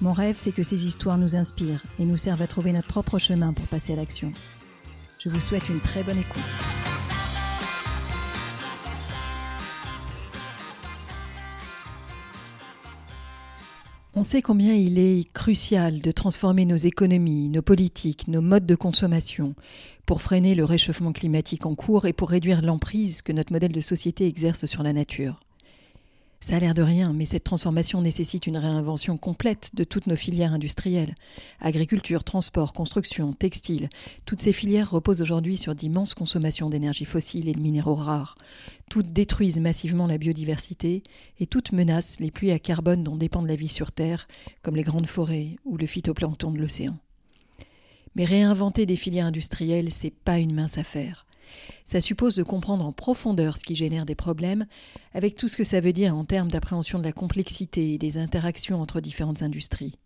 Mon 0.00 0.12
rêve, 0.12 0.36
c'est 0.38 0.52
que 0.52 0.62
ces 0.62 0.86
histoires 0.86 1.18
nous 1.18 1.36
inspirent 1.36 1.82
et 1.98 2.04
nous 2.04 2.16
servent 2.16 2.42
à 2.42 2.46
trouver 2.46 2.72
notre 2.72 2.88
propre 2.88 3.18
chemin 3.18 3.52
pour 3.52 3.66
passer 3.66 3.92
à 3.92 3.96
l'action. 3.96 4.32
Je 5.18 5.28
vous 5.28 5.40
souhaite 5.40 5.68
une 5.68 5.80
très 5.80 6.02
bonne 6.02 6.18
écoute. 6.18 6.42
On 14.16 14.22
sait 14.22 14.42
combien 14.42 14.74
il 14.74 14.98
est 14.98 15.32
crucial 15.32 16.00
de 16.00 16.10
transformer 16.12 16.66
nos 16.66 16.76
économies, 16.76 17.48
nos 17.48 17.62
politiques, 17.62 18.28
nos 18.28 18.40
modes 18.40 18.66
de 18.66 18.76
consommation 18.76 19.54
pour 20.06 20.22
freiner 20.22 20.54
le 20.54 20.64
réchauffement 20.64 21.12
climatique 21.12 21.66
en 21.66 21.74
cours 21.74 22.06
et 22.06 22.12
pour 22.12 22.30
réduire 22.30 22.62
l'emprise 22.62 23.22
que 23.22 23.32
notre 23.32 23.52
modèle 23.52 23.72
de 23.72 23.80
société 23.80 24.26
exerce 24.26 24.66
sur 24.66 24.84
la 24.84 24.92
nature. 24.92 25.40
Ça 26.44 26.56
a 26.56 26.58
l'air 26.58 26.74
de 26.74 26.82
rien, 26.82 27.14
mais 27.14 27.24
cette 27.24 27.44
transformation 27.44 28.02
nécessite 28.02 28.46
une 28.46 28.58
réinvention 28.58 29.16
complète 29.16 29.70
de 29.72 29.82
toutes 29.82 30.06
nos 30.06 30.14
filières 30.14 30.52
industrielles. 30.52 31.14
Agriculture, 31.58 32.22
transport, 32.22 32.74
construction, 32.74 33.32
textile, 33.32 33.88
toutes 34.26 34.40
ces 34.40 34.52
filières 34.52 34.90
reposent 34.90 35.22
aujourd'hui 35.22 35.56
sur 35.56 35.74
d'immenses 35.74 36.12
consommations 36.12 36.68
d'énergie 36.68 37.06
fossile 37.06 37.48
et 37.48 37.52
de 37.52 37.60
minéraux 37.60 37.94
rares. 37.94 38.36
Toutes 38.90 39.10
détruisent 39.10 39.58
massivement 39.58 40.06
la 40.06 40.18
biodiversité 40.18 41.02
et 41.40 41.46
toutes 41.46 41.72
menacent 41.72 42.20
les 42.20 42.30
pluies 42.30 42.52
à 42.52 42.58
carbone 42.58 43.04
dont 43.04 43.16
dépend 43.16 43.40
la 43.40 43.56
vie 43.56 43.68
sur 43.68 43.90
Terre, 43.90 44.28
comme 44.60 44.76
les 44.76 44.82
grandes 44.82 45.06
forêts 45.06 45.56
ou 45.64 45.78
le 45.78 45.86
phytoplancton 45.86 46.50
de 46.50 46.58
l'océan. 46.58 46.98
Mais 48.16 48.26
réinventer 48.26 48.84
des 48.84 48.96
filières 48.96 49.28
industrielles, 49.28 49.90
c'est 49.90 50.12
pas 50.12 50.38
une 50.38 50.52
mince 50.52 50.76
affaire. 50.76 51.24
Ça 51.84 52.00
suppose 52.00 52.34
de 52.34 52.42
comprendre 52.42 52.84
en 52.86 52.92
profondeur 52.92 53.56
ce 53.56 53.64
qui 53.64 53.74
génère 53.74 54.06
des 54.06 54.14
problèmes, 54.14 54.66
avec 55.12 55.36
tout 55.36 55.48
ce 55.48 55.56
que 55.56 55.64
ça 55.64 55.80
veut 55.80 55.92
dire 55.92 56.16
en 56.16 56.24
termes 56.24 56.50
d'appréhension 56.50 56.98
de 56.98 57.04
la 57.04 57.12
complexité 57.12 57.94
et 57.94 57.98
des 57.98 58.18
interactions 58.18 58.80
entre 58.80 59.00
différentes 59.00 59.42
industries. 59.42 59.98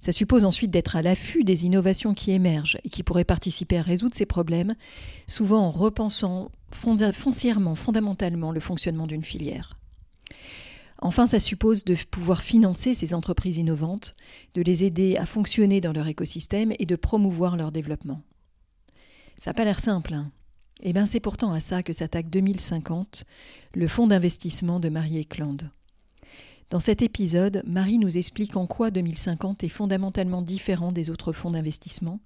Ça 0.00 0.12
suppose 0.12 0.44
ensuite 0.44 0.70
d'être 0.70 0.96
à 0.96 1.02
l'affût 1.02 1.44
des 1.44 1.64
innovations 1.64 2.14
qui 2.14 2.32
émergent 2.32 2.78
et 2.84 2.90
qui 2.90 3.02
pourraient 3.02 3.24
participer 3.24 3.78
à 3.78 3.82
résoudre 3.82 4.14
ces 4.14 4.26
problèmes, 4.26 4.74
souvent 5.26 5.60
en 5.60 5.70
repensant 5.70 6.50
foncièrement, 6.70 7.74
fondamentalement 7.74 8.52
le 8.52 8.60
fonctionnement 8.60 9.06
d'une 9.06 9.24
filière. 9.24 9.74
Enfin, 10.98 11.26
ça 11.26 11.40
suppose 11.40 11.84
de 11.84 11.94
pouvoir 12.10 12.42
financer 12.42 12.94
ces 12.94 13.14
entreprises 13.14 13.58
innovantes, 13.58 14.16
de 14.54 14.62
les 14.62 14.84
aider 14.84 15.16
à 15.16 15.26
fonctionner 15.26 15.80
dans 15.80 15.92
leur 15.92 16.08
écosystème 16.08 16.72
et 16.78 16.86
de 16.86 16.96
promouvoir 16.96 17.56
leur 17.56 17.70
développement. 17.70 18.22
Ça 19.38 19.50
n'a 19.50 19.54
pas 19.54 19.64
l'air 19.64 19.80
simple, 19.80 20.14
hein 20.14 20.30
eh 20.82 20.92
bien, 20.92 21.06
c'est 21.06 21.20
pourtant 21.20 21.52
à 21.52 21.60
ça 21.60 21.82
que 21.82 21.92
s'attaque 21.92 22.30
2050, 22.30 23.24
le 23.74 23.88
fonds 23.88 24.06
d'investissement 24.06 24.80
de 24.80 24.88
Marie 24.88 25.18
Eklund. 25.18 25.70
Dans 26.70 26.80
cet 26.80 27.00
épisode, 27.02 27.62
Marie 27.66 27.98
nous 27.98 28.18
explique 28.18 28.56
en 28.56 28.66
quoi 28.66 28.90
2050 28.90 29.64
est 29.64 29.68
fondamentalement 29.68 30.42
différent 30.42 30.92
des 30.92 31.10
autres 31.10 31.32
fonds 31.32 31.52
d'investissement 31.52 32.20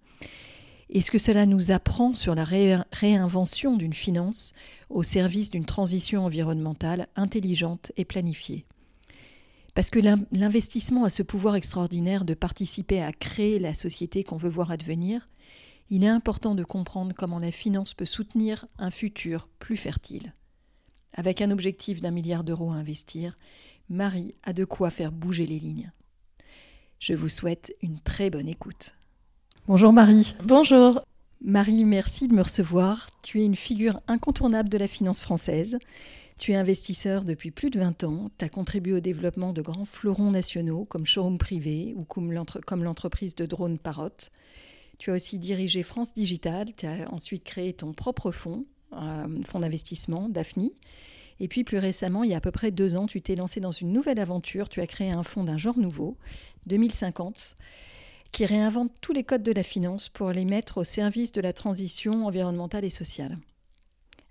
et 0.91 1.01
ce 1.01 1.11
que 1.11 1.19
cela 1.19 1.47
nous 1.47 1.71
apprend 1.71 2.15
sur 2.15 2.34
la 2.34 2.45
réinvention 2.45 3.77
d'une 3.77 3.93
finance 3.93 4.53
au 4.89 5.03
service 5.03 5.50
d'une 5.50 5.65
transition 5.65 6.25
environnementale 6.25 7.06
intelligente 7.16 7.93
et 7.97 8.05
planifiée. 8.05 8.66
Parce 9.75 9.91
que 9.91 10.00
l'investissement 10.33 11.05
a 11.05 11.10
ce 11.10 11.22
pouvoir 11.22 11.55
extraordinaire 11.55 12.25
de 12.25 12.34
participer 12.34 13.00
à 13.00 13.12
créer 13.12 13.60
la 13.60 13.72
société 13.72 14.25
qu'on 14.25 14.37
veut 14.37 14.50
voir 14.50 14.72
advenir, 14.72 15.28
il 15.91 16.05
est 16.05 16.09
important 16.09 16.55
de 16.55 16.65
comprendre 16.65 17.12
comment 17.17 17.41
la 17.41 17.51
finance 17.51 17.95
peut 17.95 18.06
soutenir 18.06 18.67
un 18.78 18.91
futur 18.91 19.49
plus 19.59 19.77
fertile. 19.77 20.34
Avec 21.12 21.43
un 21.43 21.51
objectif 21.51 22.01
d'un 22.01 22.12
milliard 22.12 22.45
d'euros 22.45 22.71
à 22.71 22.77
investir, 22.77 23.37
Marie 23.89 24.34
a 24.45 24.53
de 24.53 24.65
quoi 24.65 24.91
faire 24.91 25.11
bouger 25.11 25.47
les 25.47 25.59
lignes. 25.59 25.91
Je 27.01 27.15
vous 27.15 27.28
souhaite 27.28 27.75
une 27.83 27.99
très 27.99 28.31
bonne 28.31 28.49
écoute. 28.49 28.95
Bonjour 29.67 29.93
Marie. 29.93 30.34
Bonjour. 30.45 31.03
Marie, 31.43 31.84
merci 31.84 32.28
de 32.28 32.34
me 32.34 32.43
recevoir. 32.43 33.09
Tu 33.22 33.41
es 33.41 33.45
une 33.45 33.57
figure 33.57 34.01
incontournable 34.07 34.69
de 34.69 34.78
la 34.78 34.87
finance 34.87 35.21
française. 35.21 35.78
Tu 36.39 36.53
es 36.53 36.57
investisseur 36.57 37.25
depuis 37.25 37.51
plus 37.51 37.71
de 37.71 37.81
20 37.81 38.05
ans. 38.05 38.31
Tu 38.39 38.45
as 38.45 38.49
contribué 38.49 38.93
au 38.93 39.01
développement 39.01 39.53
de 39.53 39.62
grands 39.62 39.87
fleurons 39.87 40.31
nationaux 40.31 40.84
comme 40.84 41.07
Showroom 41.07 41.39
Privé 41.39 41.95
ou 41.97 42.05
comme 42.05 42.33
l'entreprise 42.33 43.34
de 43.34 43.47
drones 43.47 43.78
Parrot. 43.78 44.11
Tu 45.00 45.11
as 45.11 45.15
aussi 45.15 45.38
dirigé 45.38 45.83
France 45.83 46.12
Digital, 46.12 46.75
tu 46.77 46.84
as 46.84 47.11
ensuite 47.11 47.43
créé 47.43 47.72
ton 47.72 47.94
propre 47.94 48.33
fonds, 48.33 48.66
euh, 48.93 49.43
fonds 49.47 49.61
d'investissement, 49.61 50.28
Daphne. 50.28 50.69
Et 51.41 51.49
puis 51.49 51.65
plus 51.65 51.78
récemment, 51.78 52.22
il 52.22 52.31
y 52.31 52.34
a 52.34 52.37
à 52.37 52.41
peu 52.43 52.50
près 52.50 52.71
deux 52.71 52.97
ans, 52.97 53.06
tu 53.06 53.22
t'es 53.22 53.34
lancé 53.34 53.60
dans 53.60 53.71
une 53.72 53.94
nouvelle 53.94 54.21
aventure. 54.21 54.69
Tu 54.69 54.83
as 54.83 54.87
créé 54.87 55.10
un 55.10 55.22
fonds 55.22 55.43
d'un 55.43 55.56
genre 55.56 55.78
nouveau, 55.78 56.19
2050, 56.66 57.56
qui 58.31 58.44
réinvente 58.44 58.93
tous 59.00 59.15
les 59.15 59.25
codes 59.25 59.43
de 59.43 59.53
la 59.53 59.62
finance 59.62 60.10
pour 60.10 60.33
les 60.33 60.44
mettre 60.44 60.77
au 60.77 60.84
service 60.84 61.33
de 61.33 61.41
la 61.41 61.55
transition 61.55 62.27
environnementale 62.27 62.84
et 62.84 62.91
sociale. 62.91 63.39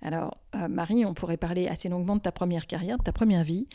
Alors, 0.02 0.38
euh, 0.56 0.68
Marie, 0.70 1.06
on 1.06 1.14
pourrait 1.14 1.38
parler 1.38 1.68
assez 1.68 1.90
longuement 1.90 2.16
de 2.16 2.22
ta 2.22 2.32
première 2.32 2.68
carrière, 2.68 2.98
de 2.98 3.04
ta 3.04 3.12
première 3.12 3.44
vie, 3.44 3.68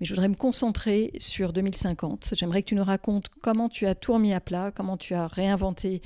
mais 0.00 0.06
je 0.06 0.12
voudrais 0.12 0.28
me 0.28 0.34
concentrer 0.34 1.12
sur 1.18 1.52
2050. 1.52 2.30
J'aimerais 2.32 2.62
que 2.62 2.68
tu 2.68 2.74
nous 2.74 2.84
racontes 2.84 3.28
comment 3.42 3.68
tu 3.68 3.86
as 3.86 3.94
tout 3.94 4.12
remis 4.12 4.34
à 4.34 4.40
plat, 4.40 4.72
comment 4.74 4.96
tu 4.96 5.14
as 5.14 5.28
réinventé 5.28 6.02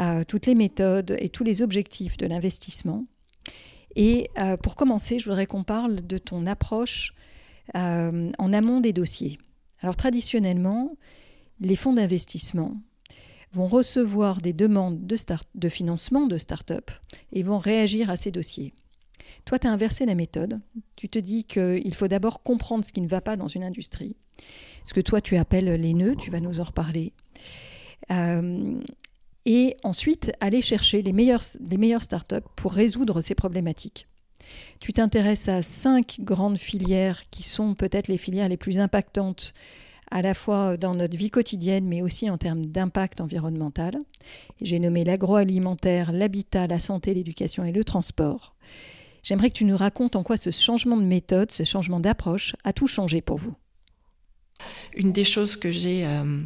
euh, 0.00 0.24
toutes 0.24 0.46
les 0.46 0.56
méthodes 0.56 1.16
et 1.20 1.28
tous 1.28 1.44
les 1.44 1.62
objectifs 1.62 2.16
de 2.16 2.26
l'investissement. 2.26 3.04
Et 3.94 4.30
euh, 4.38 4.56
pour 4.56 4.74
commencer, 4.74 5.20
je 5.20 5.26
voudrais 5.26 5.46
qu'on 5.46 5.62
parle 5.62 6.04
de 6.04 6.18
ton 6.18 6.46
approche 6.46 7.14
en 7.74 8.52
amont 8.52 8.80
des 8.80 8.92
dossiers. 8.92 9.38
Alors, 9.80 9.96
traditionnellement, 9.96 10.98
les 11.60 11.76
fonds 11.76 11.94
d'investissement 11.94 12.76
vont 13.54 13.68
recevoir 13.68 14.42
des 14.42 14.52
demandes 14.52 15.06
de, 15.06 15.16
de 15.54 15.68
financement 15.70 16.26
de 16.26 16.36
start-up 16.36 16.90
et 17.32 17.42
vont 17.42 17.58
réagir 17.58 18.10
à 18.10 18.16
ces 18.16 18.30
dossiers. 18.30 18.74
Toi, 19.44 19.58
tu 19.58 19.66
as 19.66 19.72
inversé 19.72 20.06
la 20.06 20.14
méthode. 20.14 20.60
Tu 20.96 21.08
te 21.08 21.18
dis 21.18 21.44
qu'il 21.44 21.94
faut 21.94 22.08
d'abord 22.08 22.42
comprendre 22.42 22.84
ce 22.84 22.92
qui 22.92 23.00
ne 23.00 23.08
va 23.08 23.20
pas 23.20 23.36
dans 23.36 23.48
une 23.48 23.64
industrie. 23.64 24.16
Ce 24.84 24.92
que 24.92 25.00
toi, 25.00 25.20
tu 25.20 25.36
appelles 25.36 25.72
les 25.80 25.94
nœuds, 25.94 26.16
tu 26.16 26.30
vas 26.30 26.40
nous 26.40 26.60
en 26.60 26.64
reparler. 26.64 27.12
Euh, 28.10 28.80
et 29.46 29.76
ensuite, 29.82 30.32
aller 30.40 30.62
chercher 30.62 31.02
les 31.02 31.12
meilleures, 31.12 31.44
les 31.60 31.76
meilleures 31.76 32.02
startups 32.02 32.36
pour 32.56 32.72
résoudre 32.72 33.20
ces 33.20 33.34
problématiques. 33.34 34.06
Tu 34.80 34.92
t'intéresses 34.92 35.48
à 35.48 35.62
cinq 35.62 36.18
grandes 36.20 36.58
filières 36.58 37.22
qui 37.30 37.42
sont 37.42 37.74
peut-être 37.74 38.08
les 38.08 38.18
filières 38.18 38.48
les 38.48 38.56
plus 38.56 38.78
impactantes 38.78 39.54
à 40.10 40.22
la 40.22 40.34
fois 40.34 40.76
dans 40.76 40.94
notre 40.94 41.16
vie 41.16 41.30
quotidienne, 41.30 41.86
mais 41.86 42.02
aussi 42.02 42.30
en 42.30 42.38
termes 42.38 42.64
d'impact 42.64 43.20
environnemental. 43.20 43.96
J'ai 44.60 44.78
nommé 44.78 45.02
l'agroalimentaire, 45.02 46.12
l'habitat, 46.12 46.66
la 46.66 46.78
santé, 46.78 47.14
l'éducation 47.14 47.64
et 47.64 47.72
le 47.72 47.84
transport. 47.84 48.54
J'aimerais 49.24 49.48
que 49.48 49.56
tu 49.56 49.64
nous 49.64 49.76
racontes 49.76 50.16
en 50.16 50.22
quoi 50.22 50.36
ce 50.36 50.50
changement 50.50 50.98
de 50.98 51.02
méthode, 51.02 51.50
ce 51.50 51.64
changement 51.64 51.98
d'approche 51.98 52.54
a 52.62 52.74
tout 52.74 52.86
changé 52.86 53.22
pour 53.22 53.38
vous. 53.38 53.54
Une 54.94 55.12
des 55.12 55.24
choses 55.24 55.56
que 55.56 55.72
j'ai 55.72 56.04
euh, 56.04 56.42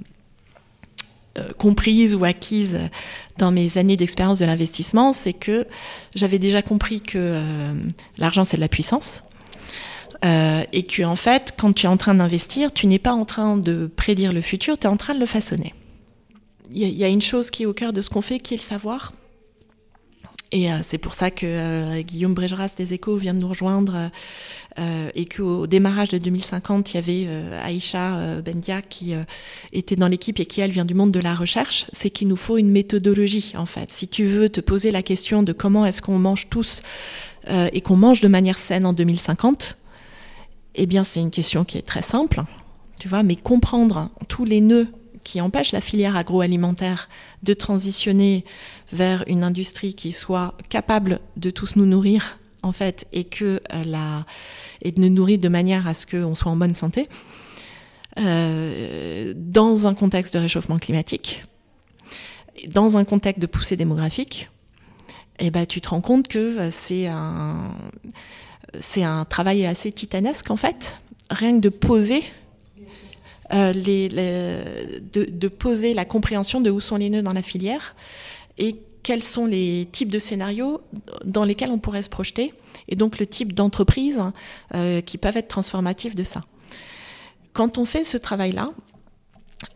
euh, 1.38 1.48
comprises 1.58 2.14
ou 2.14 2.24
acquises 2.24 2.78
dans 3.36 3.50
mes 3.50 3.78
années 3.78 3.96
d'expérience 3.96 4.38
de 4.38 4.46
l'investissement, 4.46 5.12
c'est 5.12 5.32
que 5.32 5.66
j'avais 6.14 6.38
déjà 6.38 6.62
compris 6.62 7.00
que 7.00 7.18
euh, 7.18 7.74
l'argent, 8.16 8.44
c'est 8.44 8.56
de 8.56 8.62
la 8.62 8.68
puissance. 8.68 9.24
et 10.22 10.82
que 10.84 11.02
en 11.02 11.16
fait, 11.16 11.54
quand 11.58 11.72
tu 11.72 11.86
es 11.86 11.88
en 11.88 11.96
train 11.96 12.14
d'investir, 12.14 12.72
tu 12.72 12.86
n'es 12.86 13.00
pas 13.00 13.12
en 13.12 13.24
train 13.24 13.56
de 13.56 13.90
prédire 13.96 14.32
le 14.32 14.40
futur, 14.40 14.78
tu 14.78 14.86
es 14.86 14.90
en 14.90 14.96
train 14.96 15.14
de 15.14 15.20
le 15.20 15.26
façonner. 15.26 15.74
Il 16.70 16.86
y, 16.86 17.04
a 17.04 17.08
une 17.08 17.22
chose 17.22 17.50
qui 17.50 17.62
est 17.62 17.66
au 17.66 17.72
cœur 17.72 17.92
de 17.92 18.02
ce 18.02 18.10
qu'on 18.10 18.20
fait, 18.20 18.38
qui 18.38 18.52
est 18.54 18.58
le 18.58 18.62
savoir. 18.62 19.12
Et 20.50 20.72
euh, 20.72 20.78
c'est 20.82 20.98
pour 20.98 21.12
ça 21.12 21.30
que 21.30 21.44
euh, 21.44 22.00
Guillaume 22.00 22.32
Brégeras 22.32 22.70
des 22.76 22.94
Échos 22.94 23.16
vient 23.16 23.34
de 23.34 23.40
nous 23.40 23.48
rejoindre 23.48 24.10
euh, 24.78 25.10
et 25.14 25.26
qu'au 25.26 25.66
démarrage 25.66 26.08
de 26.08 26.18
2050, 26.18 26.92
il 26.92 26.94
y 26.94 26.98
avait 26.98 27.28
Aïcha 27.62 28.40
Bendia 28.40 28.80
qui 28.80 29.12
était 29.72 29.96
dans 29.96 30.08
l'équipe 30.08 30.40
et 30.40 30.46
qui, 30.46 30.60
elle, 30.60 30.70
vient 30.70 30.84
du 30.84 30.94
monde 30.94 31.10
de 31.10 31.20
la 31.20 31.34
recherche. 31.34 31.86
C'est 31.92 32.10
qu'il 32.10 32.28
nous 32.28 32.36
faut 32.36 32.56
une 32.56 32.70
méthodologie, 32.70 33.52
en 33.56 33.66
fait. 33.66 33.92
Si 33.92 34.08
tu 34.08 34.24
veux 34.24 34.48
te 34.48 34.60
poser 34.60 34.90
la 34.90 35.02
question 35.02 35.42
de 35.42 35.52
comment 35.52 35.84
est-ce 35.84 36.00
qu'on 36.00 36.18
mange 36.18 36.48
tous 36.48 36.82
et 37.50 37.80
qu'on 37.80 37.96
mange 37.96 38.20
de 38.20 38.28
manière 38.28 38.58
saine 38.58 38.86
en 38.86 38.92
2050, 38.92 39.76
eh 40.76 40.86
bien, 40.86 41.02
c'est 41.02 41.20
une 41.20 41.32
question 41.32 41.64
qui 41.64 41.76
est 41.76 41.82
très 41.82 42.02
simple. 42.02 42.42
tu 43.00 43.08
vois, 43.08 43.24
mais 43.24 43.36
comprendre 43.36 44.10
tous 44.28 44.44
les 44.44 44.60
nœuds 44.60 44.86
qui 45.28 45.42
empêchent 45.42 45.72
la 45.72 45.82
filière 45.82 46.16
agroalimentaire 46.16 47.10
de 47.42 47.52
transitionner 47.52 48.46
vers 48.92 49.24
une 49.26 49.44
industrie 49.44 49.92
qui 49.92 50.12
soit 50.12 50.54
capable 50.70 51.20
de 51.36 51.50
tous 51.50 51.76
nous 51.76 51.84
nourrir, 51.84 52.40
en 52.62 52.72
fait, 52.72 53.06
et 53.12 53.24
que 53.24 53.60
euh, 53.74 53.84
la 53.84 54.24
et 54.80 54.90
de 54.90 55.02
nous 55.02 55.10
nourrir 55.10 55.38
de 55.38 55.48
manière 55.48 55.86
à 55.86 55.92
ce 55.92 56.06
qu'on 56.06 56.34
soit 56.34 56.50
en 56.50 56.56
bonne 56.56 56.74
santé, 56.74 57.10
euh, 58.18 59.34
dans 59.36 59.86
un 59.86 59.92
contexte 59.92 60.32
de 60.32 60.38
réchauffement 60.38 60.78
climatique, 60.78 61.44
dans 62.68 62.96
un 62.96 63.04
contexte 63.04 63.42
de 63.42 63.46
poussée 63.46 63.76
démographique, 63.76 64.48
eh 65.40 65.50
ben, 65.50 65.66
tu 65.66 65.82
te 65.82 65.90
rends 65.90 66.00
compte 66.00 66.26
que 66.26 66.38
euh, 66.38 66.70
c'est 66.70 67.06
un, 67.06 67.70
c'est 68.80 69.02
un 69.02 69.26
travail 69.26 69.66
assez 69.66 69.92
titanesque 69.92 70.50
en 70.50 70.56
fait, 70.56 70.98
rien 71.30 71.54
que 71.56 71.60
de 71.60 71.68
poser 71.68 72.22
euh, 73.54 73.72
de, 73.72 75.48
poser 75.48 75.94
la 75.94 76.04
compréhension 76.04 76.60
de 76.60 76.70
où 76.70 76.80
sont 76.80 76.96
les 76.96 77.08
nœuds 77.08 77.22
dans 77.22 77.32
la 77.32 77.42
filière 77.42 77.96
et 78.58 78.76
quels 79.02 79.22
sont 79.22 79.46
les 79.46 79.88
types 79.90 80.10
de 80.10 80.18
scénarios 80.18 80.82
dans 81.24 81.44
lesquels 81.44 81.70
on 81.70 81.78
pourrait 81.78 82.02
se 82.02 82.10
projeter 82.10 82.52
et 82.88 82.96
donc 82.96 83.18
le 83.18 83.26
type 83.26 83.54
d'entreprise 83.54 84.20
euh, 84.74 85.00
qui 85.00 85.16
peuvent 85.16 85.36
être 85.36 85.48
transformatifs 85.48 86.14
de 86.14 86.24
ça. 86.24 86.44
Quand 87.54 87.78
on 87.78 87.86
fait 87.86 88.04
ce 88.04 88.18
travail-là, 88.18 88.70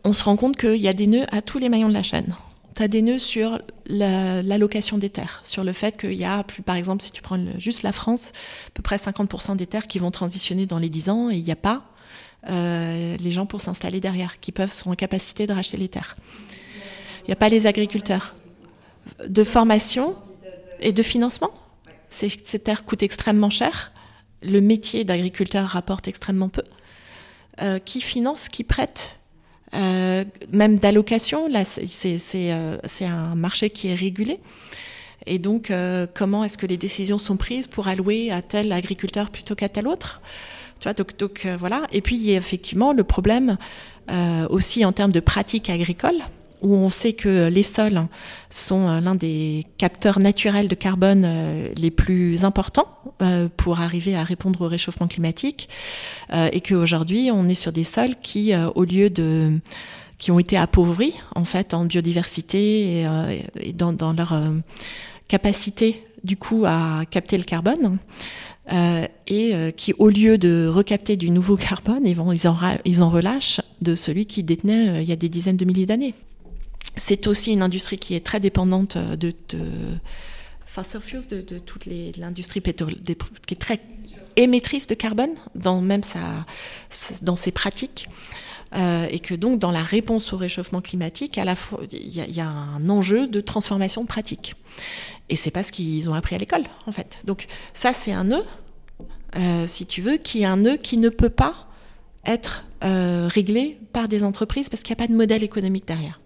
on 0.03 0.13
se 0.13 0.23
rend 0.23 0.37
compte 0.37 0.55
qu'il 0.55 0.75
y 0.75 0.87
a 0.87 0.93
des 0.93 1.07
nœuds 1.07 1.25
à 1.31 1.41
tous 1.41 1.57
les 1.57 1.69
maillons 1.69 1.89
de 1.89 1.93
la 1.93 2.03
chaîne. 2.03 2.35
Tu 2.75 2.83
as 2.83 2.87
des 2.87 3.01
nœuds 3.01 3.17
sur 3.17 3.59
l'allocation 3.87 4.99
des 4.99 5.09
terres, 5.09 5.41
sur 5.43 5.63
le 5.63 5.73
fait 5.73 5.97
qu'il 5.97 6.13
y 6.13 6.25
a, 6.25 6.43
plus, 6.43 6.61
par 6.61 6.75
exemple, 6.75 7.03
si 7.03 7.11
tu 7.11 7.21
prends 7.21 7.39
juste 7.57 7.83
la 7.83 7.91
France, 7.91 8.33
à 8.67 8.71
peu 8.75 8.83
près 8.83 8.97
50% 8.97 9.55
des 9.55 9.67
terres 9.67 9.87
qui 9.87 9.99
vont 9.99 10.11
transitionner 10.11 10.65
dans 10.65 10.79
les 10.79 10.89
10 10.89 11.09
ans 11.09 11.29
et 11.29 11.35
il 11.35 11.43
n'y 11.43 11.51
a 11.51 11.55
pas 11.55 11.92
les 12.47 13.31
gens 13.31 13.45
pour 13.45 13.61
s'installer 13.61 13.99
derrière, 13.99 14.39
qui 14.39 14.51
peuvent 14.51 14.71
sont 14.71 14.91
en 14.91 14.95
capacité 14.95 15.47
de 15.47 15.53
racheter 15.53 15.77
les 15.77 15.87
terres. 15.87 16.15
Il 17.21 17.27
n'y 17.27 17.33
a 17.33 17.37
pas 17.37 17.49
les 17.49 17.67
agriculteurs. 17.67 18.35
De 19.27 19.43
formation 19.43 20.15
et 20.79 20.91
de 20.91 21.03
financement. 21.03 21.51
Ces, 22.09 22.29
terres 22.59 22.85
coûtent 22.85 23.03
extrêmement 23.03 23.49
cher. 23.49 23.91
Le 24.41 24.61
métier 24.61 25.03
d'agriculteur 25.03 25.67
rapporte 25.67 26.07
extrêmement 26.07 26.49
peu. 26.49 26.63
Euh, 27.61 27.79
qui 27.79 28.01
finance, 28.01 28.49
qui 28.49 28.63
prête 28.63 29.19
euh, 29.73 30.23
même 30.51 30.77
d'allocation. 30.77 31.47
Là, 31.47 31.63
euh, 31.77 32.77
c'est 32.83 33.05
un 33.05 33.35
marché 33.35 33.69
qui 33.69 33.87
est 33.87 33.95
régulé. 33.95 34.39
Et 35.25 35.39
donc, 35.39 35.71
euh, 35.71 36.05
comment 36.13 36.43
est-ce 36.43 36.57
que 36.57 36.65
les 36.65 36.77
décisions 36.77 37.17
sont 37.17 37.37
prises 37.37 37.67
pour 37.67 37.87
allouer 37.87 38.31
à 38.31 38.41
tel 38.41 38.71
agriculteur 38.71 39.29
plutôt 39.29 39.55
qu'à 39.55 39.69
tel 39.69 39.87
autre? 39.87 40.21
Tu 40.83 40.89
vois, 40.89 40.93
donc, 40.93 41.17
donc 41.17 41.47
voilà. 41.59 41.83
Et 41.93 42.01
puis, 42.01 42.17
il 42.17 42.23
y 42.23 42.33
a 42.33 42.37
effectivement 42.37 42.91
le 42.93 43.03
problème 43.03 43.57
aussi 44.49 44.83
en 44.83 44.91
termes 44.91 45.13
de 45.13 45.21
pratiques 45.21 45.69
agricoles 45.69 46.21
où 46.63 46.75
on 46.75 46.89
sait 46.89 47.13
que 47.13 47.47
les 47.47 47.61
sols 47.61 48.07
sont 48.49 48.87
euh, 48.87 48.99
l'un 49.01 49.15
des 49.15 49.65
capteurs 49.77 50.19
naturels 50.19 50.69
de 50.69 50.75
carbone 50.75 51.23
euh, 51.25 51.69
les 51.75 51.91
plus 51.91 52.45
importants 52.45 52.87
euh, 53.21 53.49
pour 53.55 53.81
arriver 53.81 54.15
à 54.15 54.23
répondre 54.23 54.61
au 54.61 54.67
réchauffement 54.67 55.07
climatique, 55.07 55.69
et 56.31 56.61
qu'aujourd'hui 56.61 57.29
on 57.31 57.47
est 57.47 57.53
sur 57.53 57.71
des 57.71 57.83
sols 57.83 58.15
qui, 58.21 58.53
au 58.55 58.83
lieu 58.85 59.09
de 59.09 59.59
qui 60.17 60.31
ont 60.31 60.39
été 60.39 60.57
appauvris 60.57 61.13
en 61.35 61.43
fait 61.43 61.73
en 61.73 61.85
biodiversité 61.85 63.01
et, 63.01 63.73
dans, 63.73 63.91
dans, 63.91 64.13
leur 64.13 64.33
capacité 65.27 66.03
du 66.23 66.37
coup 66.37 66.63
à 66.65 67.03
capter 67.09 67.37
le 67.37 67.43
carbone. 67.43 67.97
Et 68.71 69.73
qui, 69.75 69.93
au 69.93 70.09
lieu 70.09 70.37
de 70.37 70.67
recapter 70.67 71.15
du 71.17 71.29
nouveau 71.29 71.55
carbone, 71.57 72.05
ils, 72.05 72.47
en, 72.47 73.09
relâchent 73.09 73.61
de 73.81 73.95
celui 73.95 74.25
qui 74.25 74.43
détenait 74.43 75.03
il 75.03 75.09
y 75.09 75.11
a 75.11 75.15
des 75.15 75.29
dizaines 75.29 75.57
de 75.57 75.65
milliers 75.65 75.85
d'années. 75.85 76.13
C'est 76.95 77.27
aussi 77.27 77.51
une 77.51 77.61
industrie 77.61 77.97
qui 77.97 78.15
est 78.15 78.23
très 78.23 78.39
dépendante 78.39 78.97
de, 78.97 79.33
de 79.49 79.59
fossil 80.65 81.27
de, 81.29 81.41
de 81.41 81.59
toute 81.59 81.87
l'industrie 82.17 82.61
pétrolière, 82.61 82.99
qui 83.45 83.53
est 83.53 83.57
très 83.57 83.79
émettrice 84.35 84.87
de 84.87 84.95
carbone 84.95 85.33
dans 85.55 85.81
même 85.81 86.03
sa, 86.03 86.45
dans 87.21 87.35
ses 87.35 87.51
pratiques. 87.51 88.07
Euh, 88.75 89.07
et 89.11 89.19
que 89.19 89.35
donc 89.35 89.59
dans 89.59 89.71
la 89.71 89.83
réponse 89.83 90.33
au 90.33 90.37
réchauffement 90.37 90.81
climatique, 90.81 91.37
à 91.37 91.45
la 91.45 91.55
fois 91.55 91.81
il 91.91 92.07
y, 92.07 92.41
a 92.41 92.47
un 92.47 92.89
enjeu 92.89 93.27
de 93.27 93.39
transformation 93.39 94.05
pratique. 94.07 94.55
Et 95.29 95.35
c'est 95.35 95.51
pas 95.51 95.61
ce 95.61 95.71
qu'ils 95.71 96.09
ont 96.09 96.15
appris 96.15 96.35
à 96.35 96.39
l'école 96.39 96.63
en 96.87 96.91
fait. 96.91 97.19
Donc 97.25 97.45
ça 97.73 97.93
c'est 97.93 98.11
un 98.11 98.23
nœud, 98.23 98.43
euh, 99.35 99.67
si 99.67 99.85
tu 99.85 100.01
veux, 100.01 100.17
qui 100.17 100.41
est 100.41 100.45
un 100.45 100.57
nœud 100.57 100.77
qui 100.77 100.97
ne 100.97 101.09
peut 101.09 101.29
pas 101.29 101.67
être 102.25 102.65
euh, 102.83 103.29
réglé 103.31 103.77
par 103.91 104.07
des 104.07 104.23
entreprises 104.23 104.69
parce 104.69 104.81
qu'il 104.81 104.95
n'y 104.95 105.01
a 105.01 105.05
pas 105.05 105.11
de 105.11 105.17
modèle 105.17 105.43
économique 105.43 105.87
derrière. 105.87 106.19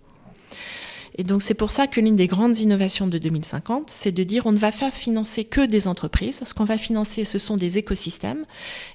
Et 1.17 1.23
donc 1.23 1.41
c'est 1.41 1.55
pour 1.55 1.71
ça 1.71 1.87
que 1.87 1.99
l'une 1.99 2.15
des 2.15 2.27
grandes 2.27 2.59
innovations 2.59 3.07
de 3.07 3.17
2050, 3.17 3.89
c'est 3.89 4.13
de 4.13 4.23
dire 4.23 4.45
on 4.45 4.53
ne 4.53 4.57
va 4.57 4.71
pas 4.71 4.91
financer 4.91 5.43
que 5.43 5.65
des 5.65 5.89
entreprises. 5.89 6.41
Ce 6.45 6.53
qu'on 6.53 6.63
va 6.63 6.77
financer, 6.77 7.25
ce 7.25 7.39
sont 7.39 7.57
des 7.57 7.77
écosystèmes. 7.77 8.45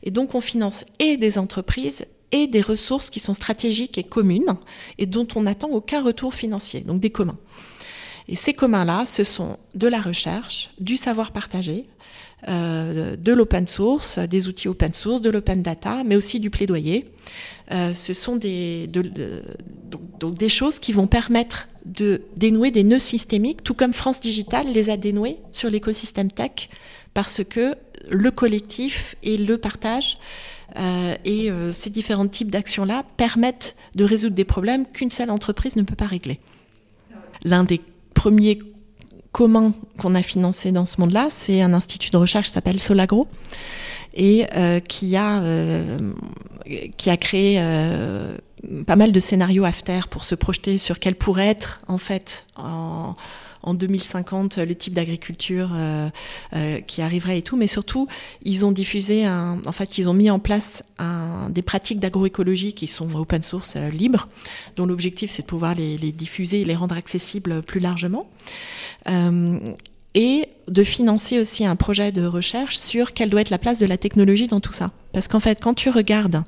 Et 0.04 0.10
donc 0.10 0.34
on 0.34 0.40
finance 0.40 0.86
et 1.00 1.18
des 1.18 1.36
entreprises 1.36 2.06
et 2.32 2.46
des 2.46 2.60
ressources 2.60 3.10
qui 3.10 3.20
sont 3.20 3.34
stratégiques 3.34 3.98
et 3.98 4.02
communes 4.02 4.56
et 4.98 5.06
dont 5.06 5.28
on 5.36 5.42
n'attend 5.42 5.68
aucun 5.70 6.02
retour 6.02 6.34
financier, 6.34 6.80
donc 6.80 7.00
des 7.00 7.10
communs. 7.10 7.38
Et 8.28 8.36
ces 8.36 8.52
communs-là, 8.52 9.04
ce 9.06 9.24
sont 9.24 9.58
de 9.74 9.88
la 9.88 10.00
recherche, 10.00 10.70
du 10.78 10.96
savoir 10.96 11.32
partagé, 11.32 11.86
euh, 12.48 13.16
de 13.16 13.32
l'open 13.32 13.66
source, 13.66 14.18
des 14.18 14.48
outils 14.48 14.68
open 14.68 14.92
source, 14.92 15.22
de 15.22 15.30
l'open 15.30 15.62
data, 15.62 16.02
mais 16.04 16.16
aussi 16.16 16.40
du 16.40 16.50
plaidoyer. 16.50 17.04
Euh, 17.70 17.92
ce 17.92 18.14
sont 18.14 18.36
des, 18.36 18.88
des 18.88 20.48
choses 20.48 20.78
qui 20.78 20.92
vont 20.92 21.06
permettre 21.06 21.68
de 21.84 22.22
dénouer 22.36 22.70
des 22.70 22.84
nœuds 22.84 22.98
systémiques, 22.98 23.62
tout 23.62 23.74
comme 23.74 23.92
France 23.92 24.20
Digital 24.20 24.66
les 24.72 24.90
a 24.90 24.96
dénoués 24.96 25.38
sur 25.52 25.70
l'écosystème 25.70 26.30
tech, 26.30 26.68
parce 27.14 27.42
que 27.44 27.74
le 28.08 28.30
collectif 28.30 29.14
et 29.22 29.36
le 29.36 29.58
partage 29.58 30.18
et 30.76 31.50
euh, 31.50 31.72
ces 31.72 31.90
différents 31.90 32.26
types 32.26 32.50
d'actions-là 32.50 33.04
permettent 33.16 33.76
de 33.94 34.04
résoudre 34.04 34.34
des 34.34 34.44
problèmes 34.44 34.86
qu'une 34.86 35.10
seule 35.10 35.30
entreprise 35.30 35.76
ne 35.76 35.82
peut 35.82 35.96
pas 35.96 36.06
régler. 36.06 36.40
L'un 37.44 37.64
des 37.64 37.80
premiers 38.14 38.58
commun 39.32 39.72
qu'on 39.98 40.14
a 40.14 40.22
financé 40.22 40.72
dans 40.72 40.86
ce 40.86 41.00
monde-là, 41.00 41.28
c'est 41.30 41.62
un 41.62 41.72
institut 41.72 42.10
de 42.10 42.18
recherche 42.18 42.46
qui 42.46 42.52
s'appelle 42.52 42.78
Solagro 42.78 43.26
et 44.14 44.46
euh, 44.54 44.78
qui 44.78 45.16
a 45.16 45.40
euh, 45.40 46.12
qui 46.96 47.10
a 47.10 47.16
créé 47.16 47.56
euh, 47.58 48.36
pas 48.86 48.96
mal 48.96 49.10
de 49.10 49.20
scénarios 49.20 49.64
after 49.64 50.00
pour 50.10 50.24
se 50.24 50.34
projeter 50.34 50.78
sur 50.78 50.98
quel 50.98 51.14
pourrait 51.14 51.48
être 51.48 51.80
en 51.88 51.98
fait 51.98 52.46
en, 52.56 53.16
en 53.62 53.74
2050 53.74 54.58
le 54.58 54.74
type 54.74 54.94
d'agriculture 54.94 55.70
euh, 55.74 56.08
euh, 56.54 56.80
qui 56.80 57.02
arriverait 57.02 57.38
et 57.38 57.42
tout, 57.42 57.56
mais 57.56 57.66
surtout 57.66 58.08
ils 58.44 58.64
ont 58.64 58.72
diffusé, 58.72 59.24
un, 59.24 59.60
en 59.66 59.72
fait 59.72 59.98
ils 59.98 60.08
ont 60.08 60.14
mis 60.14 60.30
en 60.30 60.38
place 60.38 60.82
des 61.50 61.62
pratiques 61.62 61.98
d'agroécologie 61.98 62.74
qui 62.74 62.86
sont 62.86 63.14
open 63.16 63.42
source 63.42 63.74
euh, 63.76 63.90
libres, 63.90 64.28
dont 64.76 64.86
l'objectif 64.86 65.30
c'est 65.30 65.42
de 65.42 65.46
pouvoir 65.46 65.74
les, 65.74 65.96
les, 65.98 66.12
diffuser 66.12 66.60
et 66.60 66.64
les 66.64 66.76
rendre 66.76 66.96
accessibles 66.96 67.62
plus 67.62 67.80
largement. 67.80 68.28
Et 70.14 70.48
de 70.68 70.84
financer 70.84 71.40
aussi 71.40 71.64
un 71.64 71.74
projet 71.74 72.12
de 72.12 72.26
recherche 72.26 72.76
sur 72.76 73.14
quelle 73.14 73.30
doit 73.30 73.40
être 73.40 73.50
la 73.50 73.56
place 73.56 73.78
de 73.78 73.86
la 73.86 73.96
technologie 73.96 74.46
dans 74.46 74.60
tout 74.60 74.72
ça. 74.72 74.90
Parce 75.12 75.28
qu'en 75.28 75.40
fait, 75.40 75.60
quand 75.62 75.74
tu 75.74 75.90
regardes, 75.90 76.42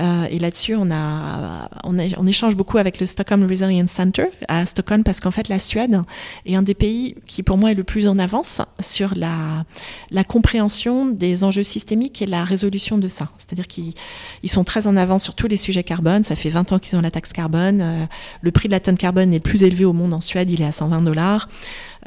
euh, 0.00 0.26
et 0.30 0.38
là-dessus, 0.38 0.76
on, 0.76 0.90
a, 0.90 1.68
on, 1.84 2.26
échange 2.26 2.56
beaucoup 2.56 2.78
avec 2.78 3.00
le 3.00 3.06
Stockholm 3.06 3.44
Resilience 3.44 3.90
Center 3.90 4.26
à 4.46 4.64
Stockholm, 4.66 5.02
parce 5.02 5.20
qu'en 5.20 5.30
fait, 5.30 5.48
la 5.48 5.58
Suède 5.58 6.00
est 6.46 6.54
un 6.54 6.62
des 6.62 6.74
pays 6.74 7.16
qui, 7.26 7.42
pour 7.42 7.58
moi, 7.58 7.72
est 7.72 7.74
le 7.74 7.84
plus 7.84 8.06
en 8.06 8.18
avance 8.18 8.60
sur 8.80 9.12
la, 9.16 9.64
la 10.10 10.24
compréhension 10.24 11.06
des 11.06 11.42
enjeux 11.42 11.64
systémiques 11.64 12.22
et 12.22 12.26
la 12.26 12.44
résolution 12.44 12.98
de 12.98 13.08
ça. 13.08 13.30
C'est-à-dire 13.38 13.66
qu'ils 13.66 13.94
ils 14.42 14.50
sont 14.50 14.64
très 14.64 14.86
en 14.86 14.96
avance 14.96 15.24
sur 15.24 15.34
tous 15.34 15.48
les 15.48 15.56
sujets 15.56 15.82
carbone. 15.82 16.22
Ça 16.22 16.36
fait 16.36 16.50
20 16.50 16.72
ans 16.72 16.78
qu'ils 16.78 16.96
ont 16.96 17.00
la 17.00 17.10
taxe 17.10 17.32
carbone. 17.32 17.80
Euh, 17.80 18.04
le 18.40 18.50
prix 18.52 18.68
de 18.68 18.72
la 18.72 18.80
tonne 18.80 18.96
carbone 18.96 19.32
est 19.32 19.38
le 19.38 19.42
plus 19.42 19.64
élevé 19.64 19.84
au 19.84 19.92
monde 19.92 20.14
en 20.14 20.20
Suède, 20.20 20.50
il 20.50 20.62
est 20.62 20.66
à 20.66 20.72
120 20.72 21.02
dollars. 21.02 21.48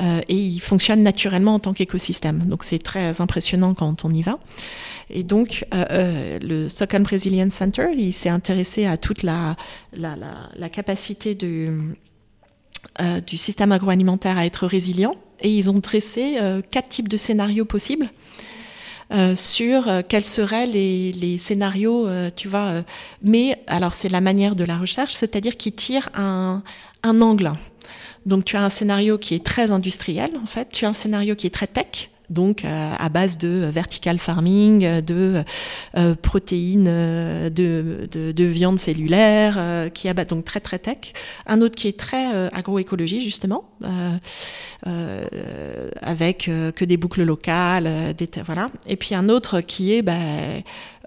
Euh, 0.01 0.21
et 0.29 0.35
il 0.35 0.59
fonctionne 0.59 1.03
naturellement 1.03 1.55
en 1.55 1.59
tant 1.59 1.73
qu'écosystème. 1.73 2.39
Donc 2.47 2.63
c'est 2.63 2.79
très 2.79 3.21
impressionnant 3.21 3.73
quand 3.73 4.05
on 4.05 4.09
y 4.09 4.21
va. 4.21 4.39
Et 5.11 5.23
donc, 5.23 5.65
euh, 5.73 5.85
euh, 5.91 6.39
le 6.41 6.69
Stockholm 6.69 7.05
Resilience 7.05 7.53
Center, 7.53 7.87
il 7.95 8.13
s'est 8.13 8.29
intéressé 8.29 8.85
à 8.85 8.97
toute 8.97 9.23
la, 9.23 9.55
la, 9.93 10.15
la, 10.55 10.69
capacité 10.69 11.35
du, 11.35 11.69
euh, 13.01 13.19
du 13.19 13.37
système 13.37 13.71
agroalimentaire 13.71 14.37
à 14.37 14.45
être 14.45 14.65
résilient. 14.65 15.15
Et 15.41 15.49
ils 15.49 15.69
ont 15.69 15.79
dressé 15.79 16.37
quatre 16.69 16.87
types 16.87 17.07
de 17.07 17.17
scénarios 17.17 17.65
possibles. 17.65 18.09
Sur 19.35 19.89
quels 20.07 20.23
seraient 20.23 20.67
les, 20.67 21.11
les 21.13 21.39
scénarios, 21.39 22.07
tu 22.35 22.47
vois. 22.47 22.83
mais 23.23 23.59
alors 23.65 23.95
c'est 23.95 24.07
la 24.07 24.21
manière 24.21 24.55
de 24.55 24.63
la 24.63 24.77
recherche, 24.77 25.13
c'est-à-dire 25.13 25.57
qu'ils 25.57 25.73
tirent 25.73 26.09
un, 26.13 26.61
un 27.01 27.21
angle. 27.21 27.53
Donc 28.27 28.45
tu 28.45 28.55
as 28.55 28.63
un 28.63 28.69
scénario 28.69 29.17
qui 29.17 29.33
est 29.33 29.43
très 29.43 29.71
industriel 29.71 30.29
en 30.39 30.45
fait, 30.45 30.69
tu 30.71 30.85
as 30.85 30.89
un 30.89 30.93
scénario 30.93 31.35
qui 31.35 31.47
est 31.47 31.51
très 31.51 31.65
tech, 31.65 32.11
donc 32.31 32.65
à 32.65 33.09
base 33.09 33.37
de 33.37 33.69
vertical 33.71 34.19
farming, 34.19 35.01
de 35.01 35.43
protéines, 36.21 36.85
de, 36.85 38.07
de, 38.11 38.43
viande 38.43 38.79
cellulaire, 38.79 39.89
qui 39.93 40.07
abat 40.09 40.25
donc 40.25 40.45
très 40.45 40.59
très 40.59 40.79
tech. 40.79 41.13
Un 41.45 41.61
autre 41.61 41.75
qui 41.75 41.87
est 41.87 41.97
très 41.97 42.49
agroécologie 42.53 43.21
justement, 43.21 43.65
avec 46.01 46.45
que 46.45 46.85
des 46.85 46.97
boucles 46.97 47.23
locales, 47.23 47.89
voilà. 48.45 48.71
Et 48.87 48.95
puis 48.95 49.15
un 49.15 49.29
autre 49.29 49.61
qui 49.61 49.93
est 49.93 50.01
bah, 50.01 50.13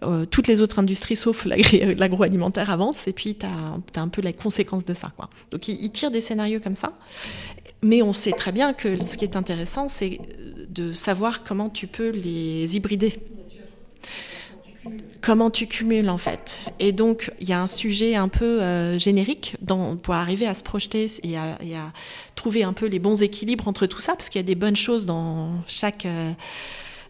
euh, 0.05 0.27
toutes 0.27 0.49
les 0.49 0.61
autres 0.61 0.79
industries 0.79 1.17
sauf 1.17 1.47
l'agroalimentaire 1.47 2.71
avancent 2.71 3.07
et 3.09 3.13
puis 3.13 3.37
tu 3.37 3.47
as, 3.47 4.01
un 4.01 4.09
peu 4.09 4.23
les 4.23 4.33
conséquences 4.33 4.85
de 4.85 4.95
ça. 4.95 5.13
Quoi. 5.17 5.31
Donc 5.51 5.69
ils, 5.69 5.91
tirent 5.91 6.11
des 6.11 6.21
scénarios 6.21 6.61
comme 6.61 6.75
ça. 6.75 6.93
Mais 7.83 8.03
on 8.03 8.13
sait 8.13 8.33
très 8.33 8.53
bien 8.53 8.73
que 8.73 9.03
ce 9.05 9.17
qui 9.17 9.25
est 9.25 9.37
intéressant, 9.37 9.89
c'est 9.89 10.19
de 10.69 10.93
savoir 10.93 11.45
comment 11.45 11.69
tu 11.69 11.87
peux 11.87 12.11
les 12.11 12.77
hybrider. 12.77 13.15
Comment 15.21 15.51
tu 15.51 15.67
cumules 15.67 16.11
en 16.11 16.19
fait. 16.19 16.61
Et 16.79 16.93
donc 16.93 17.31
il 17.41 17.49
y 17.49 17.53
a 17.53 17.61
un 17.61 17.67
sujet 17.67 18.15
un 18.15 18.29
peu 18.29 18.63
euh, 18.63 18.99
générique 18.99 19.57
pour 20.03 20.15
arriver 20.15 20.47
à 20.47 20.55
se 20.55 20.63
projeter 20.63 21.07
et 21.23 21.37
à, 21.39 21.93
trouver 22.35 22.63
un 22.63 22.75
peu 22.75 22.87
les 22.87 22.99
bons 22.99 23.23
équilibres 23.23 23.67
entre 23.69 23.87
tout 23.87 24.01
ça, 24.01 24.13
parce 24.15 24.29
qu'il 24.29 24.39
y 24.39 24.45
a 24.45 24.47
des 24.47 24.55
bonnes 24.55 24.77
choses 24.77 25.07
dans 25.07 25.53
chaque... 25.67 26.05
Euh, 26.07 26.33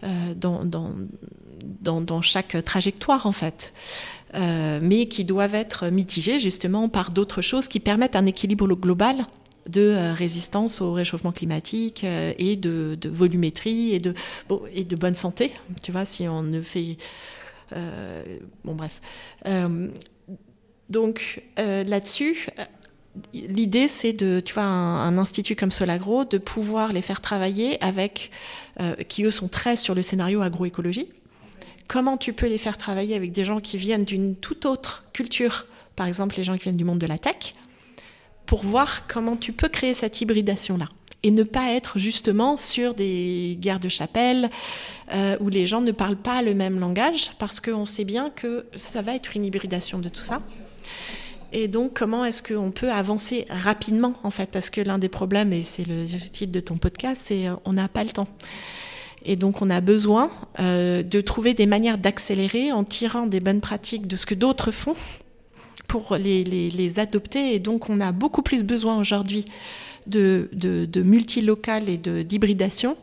euh, 0.04 0.34
dans, 0.36 0.64
dans, 0.64 2.00
dans, 2.02 2.20
chaque 2.20 2.62
trajectoire 2.62 3.26
en 3.26 3.32
fait. 3.32 3.72
Euh, 4.34 4.80
mais 4.82 5.06
qui 5.06 5.24
doivent 5.24 5.54
être 5.54 5.86
mitigées 5.86 6.40
justement 6.40 6.88
par 6.88 7.10
d'autres 7.10 7.40
choses 7.40 7.68
qui 7.68 7.78
permettent 7.78 8.16
un 8.16 8.26
équilibre 8.26 8.66
global 8.74 9.16
de 9.68 9.80
euh, 9.80 10.12
résistance 10.12 10.80
au 10.80 10.92
réchauffement 10.92 11.32
climatique 11.32 12.04
et 12.04 12.56
de, 12.56 12.96
de 13.00 13.08
volumétrie 13.08 13.94
et 13.94 13.98
de, 13.98 14.14
bon, 14.48 14.62
et 14.74 14.84
de 14.84 14.96
bonne 14.96 15.14
santé. 15.14 15.52
Tu 15.82 15.92
vois, 15.92 16.04
si 16.04 16.28
on 16.28 16.42
ne 16.42 16.60
fait... 16.60 16.96
bon, 18.64 18.74
bref. 18.74 19.00
donc 20.88 21.42
là-dessus, 21.56 22.48
l'idée, 23.32 23.88
c'est 23.88 24.12
de, 24.12 24.40
tu 24.40 24.54
vois, 24.54 24.64
un, 24.64 25.18
institut 25.18 25.56
comme 25.56 25.70
Solagro, 25.70 26.24
de 26.24 26.38
pouvoir 26.38 26.92
les 26.92 27.02
faire 27.02 27.20
travailler 27.20 27.82
avec, 27.82 28.30
euh, 28.80 28.94
qui 29.08 29.24
eux 29.24 29.30
sont 29.30 29.48
très 29.48 29.76
sur 29.76 29.94
le 29.94 30.02
scénario 30.02 30.42
agroécologie. 30.42 31.08
Comment 31.86 32.16
tu 32.16 32.32
peux 32.32 32.46
les 32.46 32.58
faire 32.58 32.76
travailler 32.76 33.14
avec 33.14 33.32
des 33.32 33.44
gens 33.44 33.60
qui 33.60 33.76
viennent 33.76 34.04
d'une 34.04 34.34
toute 34.34 34.66
autre 34.66 35.04
culture, 35.12 35.66
par 35.96 36.06
exemple 36.06 36.36
les 36.36 36.44
gens 36.44 36.56
qui 36.56 36.64
viennent 36.64 36.76
du 36.76 36.84
monde 36.84 36.98
de 36.98 37.06
la 37.06 37.18
tech, 37.18 37.54
pour 38.46 38.64
voir 38.64 39.06
comment 39.06 39.36
tu 39.36 39.52
peux 39.52 39.68
créer 39.68 39.94
cette 39.94 40.20
hybridation-là 40.20 40.86
et 41.24 41.30
ne 41.30 41.42
pas 41.42 41.72
être 41.72 41.98
justement 41.98 42.56
sur 42.56 42.94
des 42.94 43.56
guerres 43.60 43.80
de 43.80 43.88
chapelle 43.88 44.50
euh, 45.12 45.36
où 45.40 45.48
les 45.48 45.66
gens 45.66 45.80
ne 45.80 45.90
parlent 45.90 46.16
pas 46.16 46.42
le 46.42 46.54
même 46.54 46.78
langage 46.78 47.32
parce 47.38 47.60
qu'on 47.60 47.86
sait 47.86 48.04
bien 48.04 48.30
que 48.30 48.66
ça 48.76 49.00
va 49.00 49.14
être 49.14 49.34
une 49.34 49.46
hybridation 49.46 49.98
de 49.98 50.10
tout 50.10 50.22
ça. 50.22 50.42
Et 51.52 51.66
donc, 51.66 51.94
comment 51.94 52.24
est-ce 52.24 52.42
qu'on 52.42 52.72
peut 52.72 52.90
avancer 52.90 53.46
rapidement, 53.48 54.14
en 54.22 54.30
fait? 54.30 54.50
Parce 54.50 54.70
que 54.70 54.80
l'un 54.80 54.98
des 54.98 55.08
problèmes, 55.08 55.52
et 55.52 55.62
c'est 55.62 55.86
le 55.86 56.04
titre 56.06 56.52
de 56.52 56.60
ton 56.60 56.76
podcast, 56.76 57.22
c'est 57.24 57.46
euh, 57.46 57.54
on 57.64 57.72
n'a 57.72 57.88
pas 57.88 58.04
le 58.04 58.10
temps. 58.10 58.28
Et 59.24 59.36
donc, 59.36 59.62
on 59.62 59.70
a 59.70 59.80
besoin 59.80 60.30
euh, 60.60 61.02
de 61.02 61.20
trouver 61.20 61.54
des 61.54 61.66
manières 61.66 61.96
d'accélérer 61.96 62.72
en 62.72 62.84
tirant 62.84 63.26
des 63.26 63.40
bonnes 63.40 63.60
pratiques 63.60 64.06
de 64.06 64.16
ce 64.16 64.26
que 64.26 64.34
d'autres 64.34 64.72
font 64.72 64.96
pour 65.86 66.16
les, 66.16 66.44
les, 66.44 66.98
adopter. 66.98 67.54
Et 67.54 67.58
donc, 67.58 67.90
on 67.90 68.00
a 68.00 68.12
beaucoup 68.12 68.42
plus 68.42 68.62
besoin 68.62 68.98
aujourd'hui 68.98 69.44
de, 70.06 70.48
de, 70.52 70.84
de 70.86 71.02
multilocal 71.02 71.88
et 71.88 71.96
d'hybridation 71.96 72.96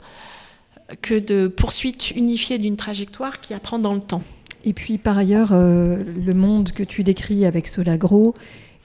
que 1.01 1.17
de 1.17 1.47
poursuite 1.47 2.11
unifiée 2.11 2.57
d'une 2.57 2.77
trajectoire 2.77 3.39
qui 3.39 3.53
apprend 3.53 3.79
dans 3.79 3.93
le 3.93 4.01
temps. 4.01 4.23
Et 4.65 4.73
puis 4.73 4.97
par 4.97 5.17
ailleurs, 5.17 5.51
euh, 5.53 6.03
le 6.03 6.33
monde 6.33 6.71
que 6.71 6.83
tu 6.83 7.03
décris 7.03 7.45
avec 7.45 7.67
Solagro 7.67 8.35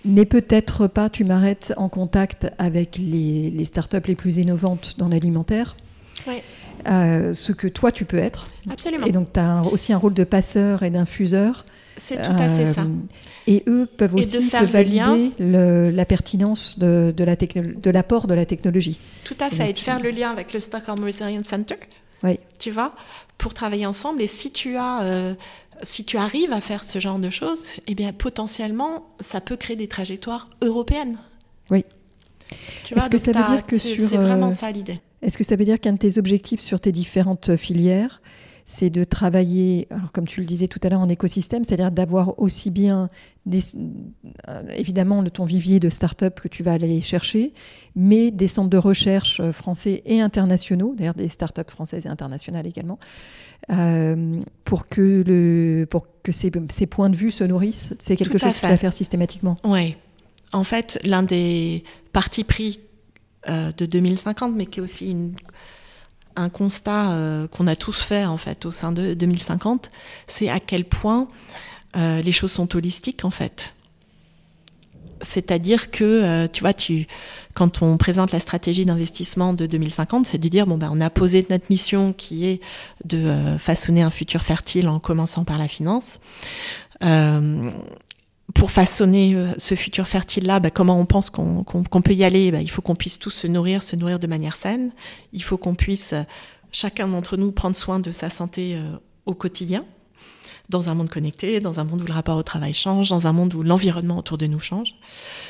n'est 0.04 0.24
peut-être 0.24 0.86
pas, 0.86 1.10
tu 1.10 1.24
m'arrêtes, 1.24 1.74
en 1.76 1.88
contact 1.88 2.48
avec 2.58 2.96
les, 2.98 3.50
les 3.50 3.64
startups 3.64 4.06
les 4.06 4.14
plus 4.14 4.36
innovantes 4.36 4.94
dans 4.98 5.08
l'alimentaire. 5.08 5.76
Euh, 6.88 7.34
ce 7.34 7.52
que 7.52 7.66
toi 7.66 7.92
tu 7.92 8.04
peux 8.04 8.18
être. 8.18 8.48
Absolument. 8.70 9.06
Et 9.06 9.12
donc 9.12 9.32
tu 9.32 9.40
as 9.40 9.62
aussi 9.72 9.92
un 9.92 9.98
rôle 9.98 10.14
de 10.14 10.24
passeur 10.24 10.82
et 10.82 10.90
d'infuseur. 10.90 11.64
C'est 11.96 12.16
tout 12.16 12.36
à 12.38 12.48
fait 12.48 12.66
ça. 12.66 12.82
Euh, 12.82 13.46
et 13.46 13.62
eux 13.66 13.86
peuvent 13.86 14.14
aussi 14.14 14.48
te 14.48 14.64
valider 14.64 15.32
la 15.38 16.04
pertinence 16.04 16.78
de, 16.78 17.14
de 17.16 17.90
l'apport 17.90 18.26
de, 18.26 18.34
la 18.34 18.46
technologie. 18.46 18.98
Tout 19.24 19.36
à 19.40 19.50
fait. 19.50 19.70
Et, 19.70 19.72
de 19.72 19.78
faire 19.78 20.00
le 20.00 20.10
lien 20.10 20.30
avec 20.30 20.52
le 20.52 20.60
Stockholm 20.60 21.02
Resilience 21.02 21.46
Center. 21.46 21.76
Oui. 22.22 22.38
Tu 22.58 22.70
vois, 22.70 22.94
pour 23.38 23.54
travailler 23.54 23.86
ensemble. 23.86 24.22
Et 24.22 24.26
si 24.26 24.50
tu 24.50 24.76
as 24.76 25.36
si 25.82 26.04
tu 26.04 26.16
arrives 26.16 26.52
à 26.52 26.60
faire 26.60 26.84
ce 26.84 27.00
genre 27.00 27.18
de 27.18 27.30
choses, 27.30 27.76
eh 27.86 27.94
bien 27.94 28.12
potentiellement, 28.12 29.06
ça 29.20 29.40
peut 29.40 29.56
créer 29.56 29.76
des 29.76 29.88
trajectoires 29.88 30.48
européennes. 30.62 31.18
Oui. 31.70 31.84
Est-ce 32.94 33.10
que 33.10 33.18
ça 33.18 33.32
veut 33.32 33.54
dire 33.54 33.66
que 33.66 33.76
sur 33.76 34.00
c'est 34.00 34.16
vraiment 34.16 34.48
euh, 34.48 34.52
ça 34.52 34.70
l'idée. 34.70 35.00
Est-ce 35.22 35.36
que 35.36 35.44
ça 35.44 35.56
veut 35.56 35.64
dire 35.64 35.80
qu'un 35.80 35.94
de 35.94 35.98
tes 35.98 36.18
objectifs 36.18 36.60
sur 36.60 36.80
tes 36.80 36.92
différentes 36.92 37.56
filières, 37.56 38.20
c'est 38.68 38.90
de 38.90 39.04
travailler, 39.04 39.86
alors 39.90 40.10
comme 40.10 40.26
tu 40.26 40.40
le 40.40 40.46
disais 40.46 40.66
tout 40.66 40.80
à 40.82 40.88
l'heure, 40.88 40.98
en 40.98 41.08
écosystème, 41.08 41.62
c'est-à-dire 41.62 41.92
d'avoir 41.92 42.36
aussi 42.40 42.72
bien, 42.72 43.08
des, 43.46 43.60
euh, 44.48 44.62
évidemment, 44.74 45.22
le 45.22 45.30
ton 45.30 45.44
vivier 45.44 45.78
de 45.78 45.88
start-up 45.88 46.40
que 46.40 46.48
tu 46.48 46.64
vas 46.64 46.72
aller 46.72 47.00
chercher, 47.00 47.54
mais 47.94 48.32
des 48.32 48.48
centres 48.48 48.68
de 48.68 48.76
recherche 48.76 49.38
euh, 49.38 49.52
français 49.52 50.02
et 50.04 50.20
internationaux, 50.20 50.96
d'ailleurs 50.98 51.14
des 51.14 51.28
start-up 51.28 51.70
françaises 51.70 52.06
et 52.06 52.08
internationales 52.08 52.66
également, 52.66 52.98
euh, 53.70 54.40
pour 54.64 54.88
que, 54.88 55.22
le, 55.24 55.86
pour 55.86 56.08
que 56.24 56.32
ces, 56.32 56.50
ces, 56.68 56.86
points 56.86 57.08
de 57.08 57.16
vue 57.16 57.30
se 57.30 57.44
nourrissent. 57.44 57.94
C'est 58.00 58.16
quelque 58.16 58.36
chose 58.36 58.52
que 58.52 58.58
tu 58.58 58.66
vas 58.66 58.76
faire 58.76 58.92
systématiquement. 58.92 59.56
Oui. 59.62 59.94
En 60.52 60.64
fait, 60.64 60.98
l'un 61.04 61.22
des 61.22 61.84
partis 62.12 62.42
pris 62.42 62.80
de 63.46 63.86
2050, 63.86 64.56
mais 64.56 64.66
qui 64.66 64.80
est 64.80 64.82
aussi 64.82 65.12
une 65.12 65.36
un 66.36 66.48
constat 66.48 67.10
euh, 67.10 67.48
qu'on 67.48 67.66
a 67.66 67.76
tous 67.76 68.00
fait 68.00 68.24
en 68.24 68.36
fait 68.36 68.64
au 68.66 68.72
sein 68.72 68.92
de 68.92 69.14
2050, 69.14 69.90
c'est 70.26 70.48
à 70.48 70.60
quel 70.60 70.84
point 70.84 71.28
euh, 71.96 72.20
les 72.22 72.32
choses 72.32 72.52
sont 72.52 72.76
holistiques 72.76 73.24
en 73.24 73.30
fait. 73.30 73.74
C'est-à-dire 75.22 75.90
que, 75.90 76.04
euh, 76.04 76.46
tu 76.46 76.60
vois, 76.60 76.74
tu, 76.74 77.06
quand 77.54 77.80
on 77.80 77.96
présente 77.96 78.32
la 78.32 78.40
stratégie 78.40 78.84
d'investissement 78.84 79.54
de 79.54 79.64
2050, 79.64 80.26
c'est 80.26 80.36
de 80.36 80.48
dire, 80.48 80.66
bon, 80.66 80.76
ben, 80.76 80.90
on 80.92 81.00
a 81.00 81.08
posé 81.08 81.44
notre 81.48 81.64
mission 81.70 82.12
qui 82.12 82.46
est 82.46 82.60
de 83.06 83.56
façonner 83.58 84.02
un 84.02 84.10
futur 84.10 84.42
fertile 84.42 84.90
en 84.90 84.98
commençant 84.98 85.44
par 85.44 85.56
la 85.56 85.68
finance 85.68 86.20
pour 88.54 88.70
façonner 88.70 89.34
euh, 89.34 89.52
ce 89.58 89.74
futur 89.74 90.06
fertile-là, 90.06 90.60
bah, 90.60 90.70
comment 90.70 90.98
on 90.98 91.06
pense 91.06 91.30
qu'on 91.30 91.64
peut 91.64 92.12
y 92.12 92.24
aller? 92.24 92.50
Bah, 92.50 92.60
Il 92.62 92.70
faut 92.70 92.82
qu'on 92.82 92.94
puisse 92.94 93.18
tous 93.18 93.30
se 93.30 93.46
nourrir, 93.46 93.82
se 93.82 93.96
nourrir 93.96 94.18
de 94.18 94.26
manière 94.26 94.56
saine. 94.56 94.92
Il 95.32 95.42
faut 95.42 95.56
qu'on 95.56 95.74
puisse, 95.74 96.12
euh, 96.12 96.22
chacun 96.70 97.08
d'entre 97.08 97.36
nous, 97.36 97.50
prendre 97.52 97.76
soin 97.76 97.98
de 97.98 98.12
sa 98.12 98.30
santé 98.30 98.76
euh, 98.76 98.98
au 99.26 99.34
quotidien, 99.34 99.84
dans 100.68 100.88
un 100.88 100.94
monde 100.94 101.10
connecté, 101.10 101.58
dans 101.60 101.80
un 101.80 101.84
monde 101.84 102.02
où 102.02 102.06
le 102.06 102.12
rapport 102.12 102.36
au 102.36 102.42
travail 102.42 102.72
change, 102.72 103.08
dans 103.08 103.26
un 103.26 103.32
monde 103.32 103.52
où 103.54 103.62
l'environnement 103.62 104.18
autour 104.18 104.38
de 104.38 104.46
nous 104.46 104.60
change. 104.60 104.94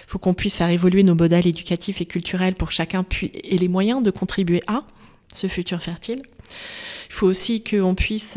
Il 0.06 0.10
faut 0.10 0.18
qu'on 0.18 0.34
puisse 0.34 0.56
faire 0.56 0.70
évoluer 0.70 1.02
nos 1.02 1.14
modèles 1.14 1.46
éducatifs 1.46 2.00
et 2.00 2.06
culturels 2.06 2.54
pour 2.54 2.68
que 2.68 2.74
chacun 2.74 3.04
ait 3.22 3.56
les 3.56 3.68
moyens 3.68 4.02
de 4.02 4.10
contribuer 4.10 4.62
à 4.66 4.84
ce 5.32 5.46
futur 5.48 5.82
fertile. 5.82 6.22
Il 7.08 7.12
faut 7.12 7.26
aussi 7.26 7.62
qu'on 7.62 7.94
puisse 7.94 8.36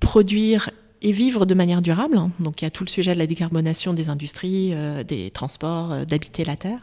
produire 0.00 0.70
et 1.06 1.12
vivre 1.12 1.46
de 1.46 1.54
manière 1.54 1.82
durable. 1.82 2.20
Donc 2.40 2.60
il 2.60 2.64
y 2.64 2.66
a 2.66 2.70
tout 2.70 2.82
le 2.82 2.88
sujet 2.88 3.14
de 3.14 3.18
la 3.20 3.28
décarbonation 3.28 3.94
des 3.94 4.08
industries, 4.08 4.72
euh, 4.74 5.04
des 5.04 5.30
transports, 5.30 5.92
euh, 5.92 6.04
d'habiter 6.04 6.44
la 6.44 6.56
Terre. 6.56 6.80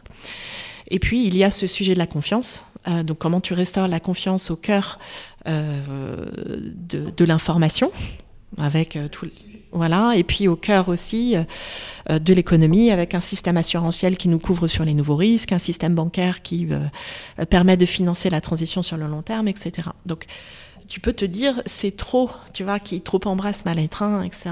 Et 0.87 0.97
puis 0.97 1.25
il 1.27 1.35
y 1.35 1.43
a 1.43 1.51
ce 1.51 1.67
sujet 1.67 1.93
de 1.93 1.99
la 1.99 2.07
confiance. 2.07 2.63
Euh, 2.87 3.03
donc 3.03 3.17
comment 3.17 3.41
tu 3.41 3.53
restaures 3.53 3.89
la 3.89 3.99
confiance 3.99 4.49
au 4.49 4.55
cœur 4.55 4.97
de, 5.45 7.09
de 7.17 7.25
l'information 7.25 7.91
avec 8.57 8.97
tout 9.11 9.27
voilà, 9.73 10.13
et 10.15 10.23
puis 10.23 10.47
au 10.47 10.55
cœur 10.55 10.87
aussi 10.87 11.35
de 12.07 12.33
l'économie, 12.33 12.91
avec 12.91 13.15
un 13.15 13.19
système 13.19 13.57
assurantiel 13.57 14.15
qui 14.15 14.29
nous 14.29 14.37
couvre 14.39 14.67
sur 14.67 14.85
les 14.85 14.93
nouveaux 14.93 15.17
risques, 15.17 15.51
un 15.51 15.57
système 15.57 15.95
bancaire 15.95 16.43
qui 16.43 16.69
permet 17.49 17.75
de 17.75 17.85
financer 17.85 18.29
la 18.29 18.39
transition 18.39 18.83
sur 18.83 18.95
le 18.95 19.07
long 19.07 19.23
terme, 19.23 19.49
etc. 19.49 19.89
Donc 20.05 20.27
tu 20.87 20.99
peux 20.99 21.13
te 21.13 21.25
dire 21.25 21.61
c'est 21.65 21.95
trop, 21.95 22.29
tu 22.53 22.63
vois, 22.63 22.79
qui 22.79 23.01
trop 23.01 23.19
embrasse 23.25 23.65
mal 23.65 23.79
être 23.79 24.03
etc. 24.23 24.51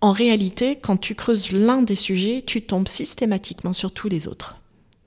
En 0.00 0.12
réalité, 0.12 0.76
quand 0.76 0.96
tu 0.96 1.14
creuses 1.14 1.52
l'un 1.52 1.82
des 1.82 1.96
sujets, 1.96 2.42
tu 2.46 2.62
tombes 2.62 2.88
systématiquement 2.88 3.72
sur 3.72 3.90
tous 3.90 4.08
les 4.08 4.28
autres. 4.28 4.56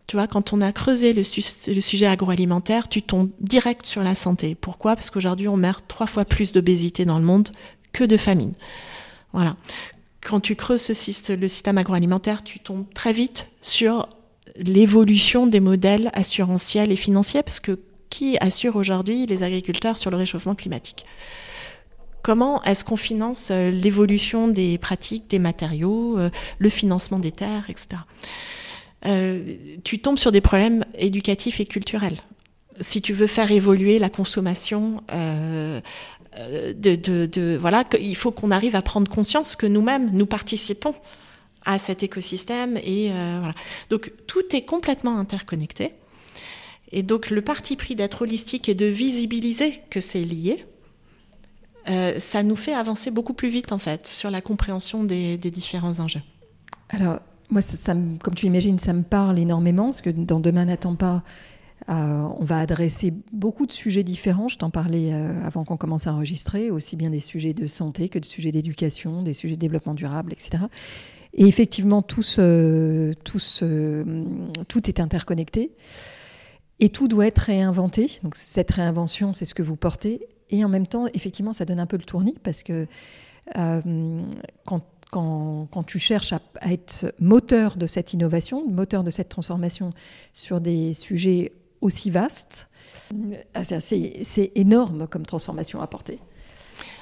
Tu 0.08 0.18
vois, 0.18 0.28
quand 0.28 0.52
on 0.52 0.60
a 0.60 0.74
creusé 0.74 1.14
le, 1.14 1.24
sujet 1.24 2.06
agroalimentaire, 2.06 2.90
tu 2.90 3.02
tombes 3.02 3.30
direct 3.40 3.86
sur 3.86 4.04
la 4.04 4.16
santé. 4.16 4.56
Pourquoi? 4.56 4.96
Parce 4.96 5.10
qu'aujourd'hui, 5.10 5.48
on 5.48 5.56
meurt 5.56 5.86
trois 5.88 6.08
fois 6.08 6.26
plus 6.26 6.52
d'obésité 6.52 7.06
dans 7.06 7.18
le 7.18 7.24
monde 7.24 7.50
que 7.94 8.04
de 8.04 8.18
famine. 8.18 8.52
Voilà. 9.32 9.56
Quand 10.20 10.42
tu 10.42 10.58
creuses 10.58 10.82
ce, 10.82 11.32
le 11.32 11.48
système 11.48 11.78
agroalimentaire, 11.78 12.44
tu 12.44 12.60
tombes 12.60 12.86
très 12.94 13.14
vite 13.14 13.50
sur 13.62 14.10
l'évolution 14.58 15.48
des 15.48 15.62
modèles 15.62 16.12
assurantiels 16.14 16.92
et 16.92 16.98
financiers, 16.98 17.42
parce 17.42 17.62
que 17.62 17.80
qui 18.12 18.38
assure 18.40 18.76
aujourd'hui 18.76 19.26
les 19.26 19.42
agriculteurs 19.42 19.98
sur 19.98 20.12
le 20.12 20.18
réchauffement 20.18 20.54
climatique 20.54 21.06
Comment 22.22 22.62
est-ce 22.64 22.84
qu'on 22.86 22.98
finance 22.98 23.48
euh, 23.50 23.72
l'évolution 23.72 24.48
des 24.48 24.78
pratiques, 24.78 25.28
des 25.28 25.40
matériaux, 25.40 26.20
euh, 26.20 26.30
le 26.60 26.70
financement 26.70 27.18
des 27.18 27.32
terres, 27.32 27.66
etc. 27.68 28.04
Euh, 29.08 29.56
tu 29.84 30.00
tombes 30.00 30.20
sur 30.20 30.32
des 30.32 30.42
problèmes 30.42 30.86
éducatifs 30.96 31.60
et 31.60 31.66
culturels. 31.66 32.20
Si 32.80 33.02
tu 33.02 33.14
veux 33.14 33.26
faire 33.26 33.52
évoluer 33.52 33.98
la 33.98 34.10
consommation, 34.10 35.02
de, 36.38 37.58
voilà, 37.58 37.84
il 38.00 38.16
faut 38.16 38.32
qu'on 38.32 38.52
arrive 38.52 38.76
à 38.76 38.84
prendre 38.84 39.10
conscience 39.10 39.56
que 39.56 39.66
nous-mêmes, 39.66 40.12
nous 40.14 40.28
participons 40.28 40.94
à 41.64 41.78
cet 41.78 42.02
écosystème 42.02 42.78
et. 42.78 43.12
Donc 43.90 44.14
tout 44.26 44.56
est 44.56 44.64
complètement 44.64 45.20
interconnecté. 45.20 45.94
Et 46.94 47.04
donc 47.04 47.30
le 47.30 47.42
parti 47.42 47.76
pris 47.76 47.96
d'être 47.96 48.24
holistique 48.24 48.68
et 48.70 48.76
de 48.76 48.86
visibiliser 48.86 49.82
que 49.90 50.02
c'est 50.02 50.24
lié, 50.24 50.66
euh, 51.90 52.20
ça 52.20 52.44
nous 52.44 52.56
fait 52.56 52.74
avancer 52.74 53.10
beaucoup 53.12 53.34
plus 53.34 53.50
vite 53.50 53.72
en 53.72 53.78
fait 53.78 54.06
sur 54.08 54.30
la 54.30 54.42
compréhension 54.42 55.04
des, 55.04 55.38
différents 55.38 56.00
enjeux. 56.00 56.22
Alors 56.90 57.20
moi, 57.50 57.62
comme 58.22 58.36
tu 58.36 58.46
imagines, 58.46 58.80
ça 58.80 58.94
me 58.94 59.04
parle 59.04 59.40
énormément 59.40 59.86
parce 59.86 60.02
que 60.02 60.10
dans 60.10 60.40
Demain 60.40 60.66
n'attend 60.66 60.96
pas, 60.96 61.24
euh, 61.90 62.28
on 62.38 62.44
va 62.44 62.60
adresser 62.60 63.14
beaucoup 63.34 63.66
de 63.66 63.72
sujets 63.72 64.04
différents. 64.04 64.48
Je 64.48 64.58
t'en 64.58 64.70
parlais 64.70 65.12
euh, 65.12 65.34
avant 65.46 65.64
qu'on 65.64 65.78
commence 65.78 66.08
à 66.08 66.14
enregistrer, 66.14 66.70
aussi 66.70 66.96
bien 66.96 67.10
des 67.10 67.20
sujets 67.20 67.54
de 67.54 67.66
santé 67.68 68.10
que 68.10 68.20
des 68.20 68.28
sujets 68.28 68.52
d'éducation, 68.52 69.24
des 69.24 69.34
sujets 69.34 69.56
de 69.56 69.62
développement 69.62 69.96
durable, 69.96 70.34
etc. 70.34 70.66
Et 71.34 71.48
effectivement, 71.48 72.02
tout 72.02 72.22
est 74.86 75.00
interconnecté. 75.00 75.72
Et 76.82 76.90
tout 76.90 77.08
doit 77.08 77.28
être 77.28 77.38
réinventé. 77.38 78.20
Donc 78.24 78.36
cette 78.36 78.72
réinvention, 78.72 79.36
c'est 79.36 79.46
ce 79.46 79.54
que 79.54 79.62
vous 79.62 79.76
portez. 79.76 80.28
Et 80.50 80.66
en 80.66 80.70
même 80.70 80.88
temps, 80.88 81.06
effectivement, 81.14 81.54
ça 81.54 81.64
donne 81.64 81.80
un 81.80 81.86
peu 81.86 81.96
le 81.96 82.04
tournis 82.04 82.36
parce 82.44 82.64
que 82.64 82.88
euh, 83.58 84.22
quand, 84.66 85.84
tu 85.86 86.00
cherches 86.00 86.34
à, 86.34 86.42
être 86.70 87.14
moteur 87.20 87.78
de 87.78 87.86
cette 87.86 88.14
innovation, 88.14 88.68
moteur 88.68 89.04
de 89.04 89.12
cette 89.12 89.30
transformation 89.30 89.94
sur 90.34 90.60
des 90.60 90.96
sujets 90.96 91.54
aussi 91.82 92.10
vastes, 92.10 92.68
euh, 93.14 93.80
c'est 93.80 94.52
énorme 94.56 95.08
comme 95.08 95.26
transformation 95.26 95.82
à 95.82 95.88
porter. 95.88 96.18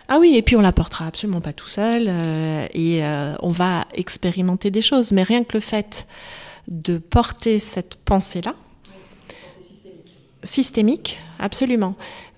Ah 0.09 0.17
oui, 0.19 0.35
et 0.35 0.41
puis 0.41 0.55
on 0.55 0.61
la 0.61 0.71
portera 0.73 1.07
absolument 1.07 1.39
pas 1.39 1.53
tout 1.53 1.67
seul, 1.67 2.07
euh, 2.07 2.67
et 2.73 3.01
on 3.41 3.51
va 3.51 3.85
expérimenter 3.93 4.71
des 4.71 4.81
choses. 4.81 5.11
Mais 5.11 5.23
rien 5.23 5.43
que 5.43 5.53
le 5.53 5.61
fait 5.61 6.07
de 6.67 6.97
porter 6.97 7.59
cette 7.59 7.95
pensée-là, 7.95 8.55
systémique, 10.43 11.19
absolument. 11.37 11.95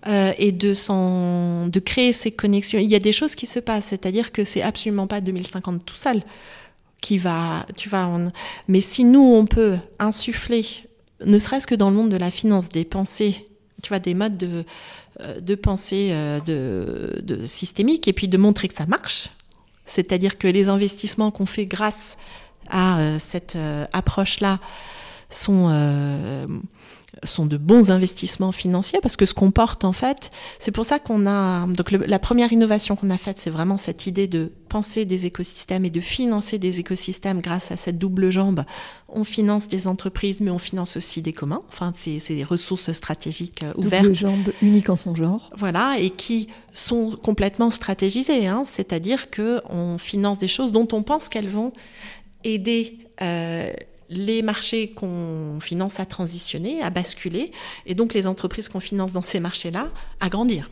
Euh, 0.08 0.34
et 0.40 0.52
de, 0.52 1.80
créer 1.80 2.12
ces 2.12 2.32
connexions. 2.32 2.80
Il 2.80 2.90
y 2.90 2.96
a 2.96 3.00
des 3.00 3.12
choses 3.12 3.36
qui 3.36 3.46
se 3.46 3.60
passent, 3.60 3.86
c'est-à-dire 3.86 4.32
que 4.32 4.44
c'est 4.44 4.64
absolument 4.64 5.06
pas 5.06 5.22
2050 5.22 5.86
tout 5.86 5.96
seul 5.96 6.24
qui 7.02 7.18
va, 7.18 7.66
tu 7.76 7.90
vois, 7.90 8.08
mais 8.68 8.80
si 8.80 9.04
nous 9.04 9.22
on 9.22 9.46
peut 9.48 9.78
insuffler, 9.98 10.66
ne 11.26 11.40
serait-ce 11.40 11.66
que 11.66 11.74
dans 11.74 11.90
le 11.90 11.96
monde 11.96 12.10
de 12.10 12.18
la 12.18 12.30
finance, 12.30 12.70
des 12.70 12.86
pensées, 12.86 13.48
tu 13.82 13.90
vois, 13.90 13.98
des 13.98 14.14
modes 14.14 14.38
de, 14.38 14.64
euh, 15.20 15.56
pensée 15.56 16.10
euh, 16.12 16.40
de, 16.40 17.22
de 17.24 17.46
systémique, 17.46 18.08
et 18.08 18.14
puis 18.14 18.28
de 18.28 18.38
montrer 18.38 18.68
que 18.68 18.76
ça 18.76 18.86
marche, 18.86 19.30
c'est-à-dire 19.86 20.38
que 20.38 20.48
les 20.48 20.70
investissements 20.70 21.32
qu'on 21.32 21.48
fait 21.48 21.66
grâce 21.66 22.18
à 22.70 23.00
cette 23.20 23.58
approche-là 23.92 24.60
sont 25.32 25.70
sont 27.24 27.46
de 27.46 27.58
bons 27.58 27.92
investissements 27.92 28.52
financiers 28.52 29.00
parce 29.02 29.16
que 29.16 29.26
ce 29.26 29.34
qu'on 29.34 29.52
porte 29.52 29.84
en 29.84 29.92
fait, 29.92 30.32
c'est 30.60 30.72
pour 30.72 30.86
ça 30.86 31.00
qu'on 31.00 31.28
a 31.28 31.68
donc 31.68 31.92
la 31.92 32.20
première 32.20 32.52
innovation 32.54 32.96
qu'on 32.96 33.10
a 33.10 33.18
faite, 33.18 33.40
c'est 33.40 33.50
vraiment 33.50 33.78
cette 33.78 34.08
idée 34.08 34.28
de 34.28 34.52
penser 34.70 35.06
des 35.06 35.26
écosystèmes 35.26 35.86
et 35.86 35.90
de 35.90 36.00
financer 36.00 36.58
des 36.58 36.80
écosystèmes 36.80 37.42
grâce 37.42 37.72
à 37.72 37.78
cette 37.78 37.98
double 37.98 38.32
jambe. 38.32 38.64
On 39.10 39.24
finance 39.24 39.68
des 39.68 39.88
entreprises, 39.88 40.40
mais 40.40 40.52
on 40.52 40.58
finance 40.58 40.96
aussi 40.96 41.22
des 41.22 41.34
communs. 41.34 41.62
Enfin, 41.68 41.92
c'est 41.96 42.22
des 42.30 42.46
ressources 42.46 42.92
stratégiques 42.94 43.64
euh, 43.64 43.74
ouvertes. 43.76 44.04
Double 44.04 44.16
jambe 44.16 44.54
unique 44.62 44.90
en 44.90 44.96
son 44.96 45.14
genre. 45.14 45.50
Voilà, 45.58 45.98
et 46.00 46.10
qui 46.10 46.48
sont 46.72 47.12
complètement 47.22 47.72
stratégisées. 47.72 48.48
Hein, 48.48 48.64
C'est-à-dire 48.66 49.30
que 49.30 49.62
on 49.70 49.98
finance 49.98 50.40
des 50.40 50.48
choses 50.48 50.72
dont 50.72 50.88
on 50.94 51.04
pense 51.04 51.28
qu'elles 51.28 51.50
vont 51.50 51.74
aider 52.46 52.98
euh, 53.22 53.72
les 54.12 54.42
marchés 54.42 54.90
qu'on 54.90 55.60
finance 55.62 56.00
à 56.00 56.06
transitionner, 56.06 56.82
à 56.82 56.90
basculer, 56.90 57.52
et 57.86 57.96
donc 57.96 58.14
les 58.14 58.28
entreprises 58.28 58.68
qu'on 58.68 58.80
finance 58.80 59.14
dans 59.14 59.22
ces 59.22 59.40
marchés-là 59.40 59.88
à 60.20 60.30
grandir 60.30 60.70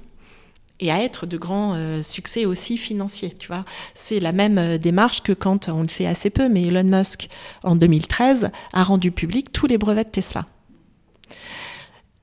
et 0.82 0.92
à 0.92 1.04
être 1.04 1.26
de 1.26 1.38
grands 1.38 1.74
euh, 1.76 2.02
succès 2.02 2.46
aussi 2.46 2.78
financiers. 2.78 3.34
Tu 3.38 3.48
vois, 3.48 3.66
c'est 3.96 4.20
la 4.20 4.32
même 4.32 4.58
euh, 4.58 4.78
démarche 4.78 5.24
que 5.24 5.34
quand 5.34 5.70
on 5.70 5.82
le 5.82 5.88
sait 5.88 6.06
assez 6.06 6.30
peu, 6.30 6.50
mais 6.50 6.64
Elon 6.64 6.84
Musk 6.84 7.30
en 7.64 7.76
2013 7.76 8.52
a 8.74 8.84
rendu 8.84 9.12
public 9.12 9.52
tous 9.52 9.68
les 9.68 9.78
brevets 9.78 10.06
de 10.06 10.12
Tesla. 10.12 10.46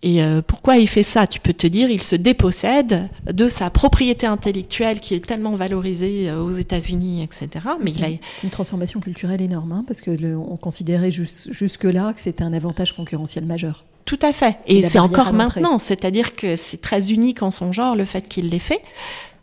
Et 0.03 0.23
euh, 0.23 0.43
pourquoi 0.43 0.77
il 0.77 0.89
fait 0.89 1.03
ça? 1.03 1.27
Tu 1.27 1.41
peux 1.41 1.55
te 1.55 1.67
dire, 1.67 1.91
il 1.91 2.03
se 2.03 2.17
dépossède 2.17 3.09
de 3.33 3.49
sa 3.49 3.71
propriété 3.71 4.27
intellectuelle 4.27 5.01
qui 5.01 5.15
est 5.15 5.25
tellement 5.25 5.57
valorisée 5.57 6.29
euh, 6.29 6.43
aux 6.43 6.51
États-Unis, 6.51 7.23
etc. 7.23 7.49
Mais 7.83 7.93
c'est 7.93 8.21
une 8.45 8.51
transformation 8.51 9.01
culturelle 9.01 9.43
énorme, 9.43 9.73
hein, 9.73 9.85
parce 9.87 10.01
que 10.01 10.37
on 10.37 10.57
considérait 10.57 11.11
jusque-là 11.11 12.13
que 12.13 12.21
c'était 12.21 12.45
un 12.45 12.53
avantage 12.53 12.95
concurrentiel 12.95 13.47
majeur. 13.47 13.85
Tout 14.05 14.19
à 14.23 14.33
fait. 14.33 14.59
Et 14.67 14.83
c'est 14.83 15.01
encore 15.01 15.33
maintenant, 15.33 15.79
c'est-à-dire 15.79 16.37
que 16.37 16.57
c'est 16.57 16.81
très 16.81 17.11
unique 17.11 17.43
en 17.43 17.51
son 17.51 17.73
genre 17.73 17.97
le 17.97 18.05
fait 18.05 18.29
qu'il 18.29 18.51
l'ait 18.51 18.59
fait. 18.59 18.83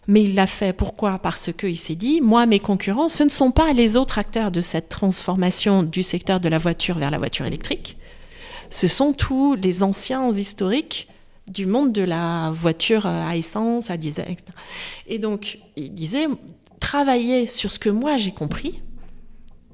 Mais 0.08 0.24
il 0.24 0.36
l'a 0.36 0.48
fait 0.48 0.74
pourquoi? 0.74 1.18
Parce 1.18 1.52
qu'il 1.54 1.78
s'est 1.78 1.96
dit, 1.96 2.20
moi, 2.22 2.46
mes 2.46 2.60
concurrents, 2.60 3.08
ce 3.08 3.24
ne 3.24 3.30
sont 3.30 3.52
pas 3.52 3.72
les 3.72 3.96
autres 3.96 4.20
acteurs 4.20 4.52
de 4.52 4.60
cette 4.60 4.89
transformation 4.89 5.82
du 5.82 6.04
secteur 6.04 6.42
de 6.42 6.50
la 6.50 6.58
voiture 6.58 6.98
vers 6.98 7.10
la 7.10 7.18
voiture 7.18 7.46
électrique 7.46 7.98
ce 8.73 8.88
sont 8.88 9.13
tous 9.13 9.53
les 9.53 9.83
anciens 9.83 10.31
historiques 10.31 11.07
du 11.47 11.67
monde 11.67 11.91
de 11.91 12.01
la 12.01 12.51
voiture 12.51 13.05
à 13.05 13.38
essence, 13.38 13.91
à 13.91 13.97
diesel, 13.97 14.25
etc. 14.29 14.45
Et 15.05 15.19
donc, 15.19 15.59
il 15.75 15.93
disait, 15.93 16.25
travaillez 16.79 17.45
sur 17.45 17.71
ce 17.71 17.77
que 17.77 17.89
moi 17.89 18.17
j'ai 18.17 18.31
compris. 18.31 18.81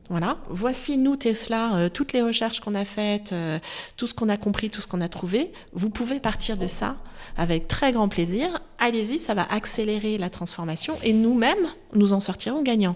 Voilà, 0.09 0.38
voici 0.49 0.97
nous 0.97 1.15
Tesla, 1.15 1.75
euh, 1.75 1.89
toutes 1.89 2.13
les 2.13 2.21
recherches 2.23 2.59
qu'on 2.59 2.73
a 2.73 2.83
faites, 2.83 3.31
euh, 3.31 3.59
tout 3.95 4.07
ce 4.07 4.13
qu'on 4.13 4.27
a 4.27 4.38
compris, 4.38 4.71
tout 4.71 4.81
ce 4.81 4.88
qu'on 4.88 5.01
a 5.01 5.07
trouvé. 5.07 5.51
Vous 5.71 5.91
pouvez 5.91 6.19
partir 6.19 6.57
de 6.57 6.67
ça 6.67 6.97
avec 7.38 7.67
très 7.67 7.91
grand 7.91 8.09
plaisir. 8.09 8.59
Allez-y, 8.79 9.19
ça 9.19 9.35
va 9.35 9.43
accélérer 9.43 10.17
la 10.17 10.31
transformation 10.31 10.97
et 11.03 11.13
nous-mêmes, 11.13 11.67
nous 11.93 12.13
en 12.13 12.19
sortirons 12.19 12.63
gagnants. 12.63 12.95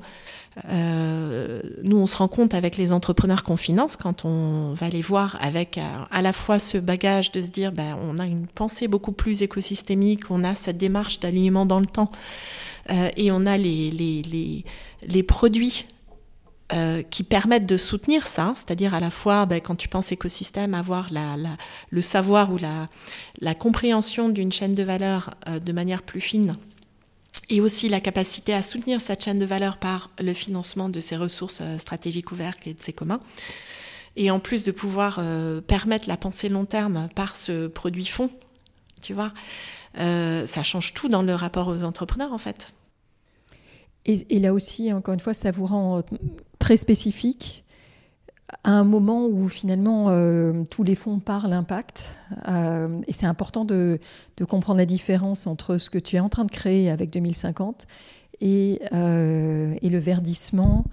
Euh, 0.69 1.61
nous, 1.83 1.97
on 1.97 2.07
se 2.07 2.17
rend 2.17 2.27
compte 2.27 2.53
avec 2.53 2.77
les 2.77 2.93
entrepreneurs 2.93 3.43
qu'on 3.43 3.57
finance 3.57 3.95
quand 3.95 4.25
on 4.25 4.73
va 4.73 4.89
les 4.89 5.01
voir 5.01 5.37
avec 5.41 5.77
euh, 5.77 5.81
à, 6.11 6.21
la 6.21 6.33
fois 6.33 6.59
ce 6.59 6.77
bagage 6.77 7.31
de 7.31 7.41
se 7.41 7.49
dire, 7.49 7.71
ben, 7.71 7.97
on 8.01 8.19
a 8.19 8.25
une 8.25 8.47
pensée 8.47 8.87
beaucoup 8.87 9.11
plus 9.11 9.41
écosystémique, 9.41 10.29
on 10.29 10.43
a 10.43 10.55
cette 10.55 10.77
démarche 10.77 11.19
d'alignement 11.19 11.65
dans 11.65 11.79
le 11.79 11.87
temps, 11.87 12.11
euh, 12.91 13.09
et 13.17 13.31
on 13.31 13.45
a 13.45 13.57
les, 13.57 13.89
les, 13.91 14.63
les, 15.07 15.23
produits 15.23 15.85
qui 17.11 17.21
permettent 17.21 17.67
de 17.67 17.77
soutenir 17.77 18.25
ça, 18.25 18.53
c'est-à-dire 18.55 18.95
à 18.95 18.99
la 18.99 19.11
fois, 19.11 19.45
ben, 19.45 19.61
quand 19.61 19.75
tu 19.75 19.87
penses 19.87 20.11
écosystème, 20.11 20.73
avoir 20.73 21.09
le 21.91 22.01
savoir 22.01 22.51
ou 22.51 22.57
la, 22.57 22.87
la 23.41 23.53
compréhension 23.53 24.27
d'une 24.27 24.51
chaîne 24.51 24.73
de 24.73 24.81
valeur 24.81 25.35
de 25.63 25.71
manière 25.71 26.01
plus 26.01 26.19
fine 26.19 26.55
et 27.49 27.61
aussi 27.61 27.89
la 27.89 27.99
capacité 27.99 28.53
à 28.53 28.61
soutenir 28.61 29.01
cette 29.01 29.23
chaîne 29.23 29.39
de 29.39 29.45
valeur 29.45 29.77
par 29.77 30.11
le 30.19 30.33
financement 30.33 30.89
de 30.89 30.99
ses 30.99 31.17
ressources 31.17 31.59
euh, 31.61 31.77
stratégiques 31.77 32.31
ouvertes 32.31 32.65
et 32.67 32.73
de 32.73 32.81
ses 32.81 32.93
communs. 32.93 33.19
Et 34.15 34.29
en 34.31 34.39
plus 34.39 34.63
de 34.63 34.71
pouvoir 34.71 35.17
euh, 35.19 35.59
permettre 35.61 36.07
la 36.07 36.17
pensée 36.17 36.49
long 36.49 36.65
terme 36.65 37.09
par 37.15 37.35
ce 37.35 37.67
produit 37.67 38.05
fond, 38.05 38.29
tu 39.01 39.13
vois, 39.13 39.33
euh, 39.99 40.45
ça 40.45 40.63
change 40.63 40.93
tout 40.93 41.09
dans 41.09 41.23
le 41.23 41.35
rapport 41.35 41.67
aux 41.67 41.83
entrepreneurs 41.83 42.33
en 42.33 42.37
fait. 42.37 42.75
Et, 44.05 44.39
là 44.39 44.53
aussi, 44.53 44.91
encore 44.91 45.13
une 45.13 45.21
fois, 45.21 45.33
ça 45.33 45.51
vous 45.51 45.65
rend 45.65 46.03
très 46.59 46.75
spécifique 46.75 47.62
à 48.63 48.71
un 48.71 48.83
moment 48.83 49.25
où 49.25 49.49
finalement 49.49 50.07
euh, 50.09 50.63
tous 50.69 50.83
les 50.83 50.95
fonds 50.95 51.19
parlent 51.19 51.53
impact. 51.53 52.11
Euh, 52.47 52.99
et 53.07 53.13
c'est 53.13 53.25
important 53.25 53.65
de, 53.65 53.99
comprendre 54.47 54.79
la 54.79 54.85
différence 54.85 55.47
entre 55.47 55.77
ce 55.77 55.89
que 55.89 55.97
tu 55.97 56.15
es 56.15 56.19
en 56.19 56.29
train 56.29 56.45
de 56.45 56.51
créer 56.51 56.89
avec 56.89 57.09
2050 57.09 57.87
et, 58.41 58.81
euh, 58.93 59.75
et 59.81 59.89
le 59.89 59.97
verdissement 59.99 60.85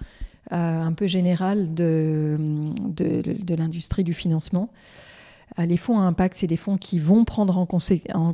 un 0.53 0.93
peu 0.93 1.07
général 1.07 1.75
de, 1.75 2.37
l'industrie 3.57 4.03
du 4.03 4.15
financement. 4.15 4.71
Les 5.59 5.77
fonds 5.77 6.01
à 6.01 6.03
impact, 6.03 6.37
c'est 6.37 6.49
des 6.49 6.57
fonds 6.57 6.77
qui 6.77 6.99
vont 6.99 7.25
prendre 7.25 7.57
en, 7.57 7.67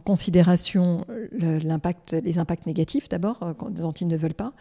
considération 0.00 1.04
l'impact, 1.32 2.16
les 2.24 2.38
impacts 2.38 2.64
négatifs 2.66 3.10
d'abord, 3.10 3.54
dont 3.70 3.92
ils 3.92 4.06
ne 4.06 4.16
veulent 4.16 4.32
pas, 4.32 4.54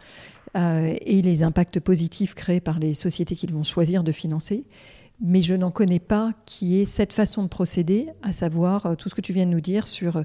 et 0.56 1.22
les 1.22 1.42
impacts 1.42 1.80
positifs 1.80 2.34
créés 2.34 2.60
par 2.60 2.78
les 2.78 2.94
sociétés 2.94 3.36
qu'ils 3.36 3.52
vont 3.52 3.64
choisir 3.64 4.02
de 4.02 4.12
financer. 4.12 4.64
mais 5.20 5.40
je 5.40 5.54
n'en 5.54 5.70
connais 5.70 5.98
pas 5.98 6.32
qui 6.46 6.80
est 6.80 6.84
cette 6.86 7.12
façon 7.12 7.42
de 7.42 7.48
procéder, 7.48 8.08
à 8.22 8.32
savoir 8.32 8.96
tout 8.96 9.08
ce 9.08 9.14
que 9.14 9.20
tu 9.20 9.32
viens 9.32 9.46
de 9.46 9.50
nous 9.50 9.60
dire 9.60 9.86
sur 9.86 10.22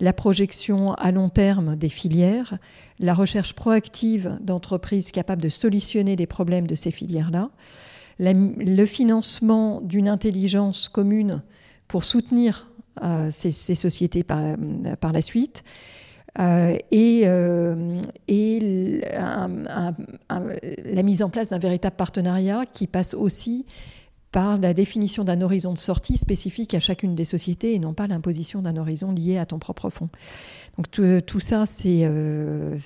la 0.00 0.12
projection 0.12 0.94
à 0.94 1.12
long 1.12 1.28
terme 1.28 1.76
des 1.76 1.88
filières, 1.88 2.58
la 2.98 3.14
recherche 3.14 3.54
proactive 3.54 4.38
d'entreprises 4.40 5.10
capables 5.10 5.42
de 5.42 5.48
solutionner 5.48 6.16
des 6.16 6.26
problèmes 6.26 6.66
de 6.66 6.74
ces 6.74 6.90
filières-là, 6.90 7.50
le 8.18 8.84
financement 8.84 9.80
d'une 9.80 10.08
intelligence 10.08 10.88
commune 10.88 11.42
pour 11.88 12.04
soutenir 12.04 12.70
euh, 13.02 13.28
ces, 13.30 13.74
sociétés 13.74 14.22
par, 14.22 15.12
la 15.12 15.22
suite, 15.22 15.64
euh, 16.38 16.76
et, 16.90 17.22
euh, 17.26 18.00
et 18.26 19.02
la 20.84 21.02
mise 21.02 21.22
en 21.22 21.28
place 21.28 21.50
d'un 21.50 21.58
véritable 21.58 21.96
partenariat 21.96 22.64
qui 22.72 22.86
passe 22.86 23.12
aussi 23.14 23.66
par 24.32 24.58
la 24.58 24.72
définition 24.72 25.24
d'un 25.24 25.42
horizon 25.42 25.74
de 25.74 25.78
sortie 25.78 26.16
spécifique 26.16 26.74
à 26.74 26.80
chacune 26.80 27.14
des 27.14 27.26
sociétés 27.26 27.74
et 27.74 27.78
non 27.78 27.92
pas 27.92 28.06
l'imposition 28.06 28.62
d'un 28.62 28.76
horizon 28.78 29.12
lié 29.12 29.36
à 29.36 29.44
ton 29.44 29.58
propre 29.58 29.90
fonds. 29.90 30.08
Donc 30.78 30.90
tout, 31.26 31.40
ça, 31.40 31.66
c'est 31.66 32.00
euh, 32.04 32.78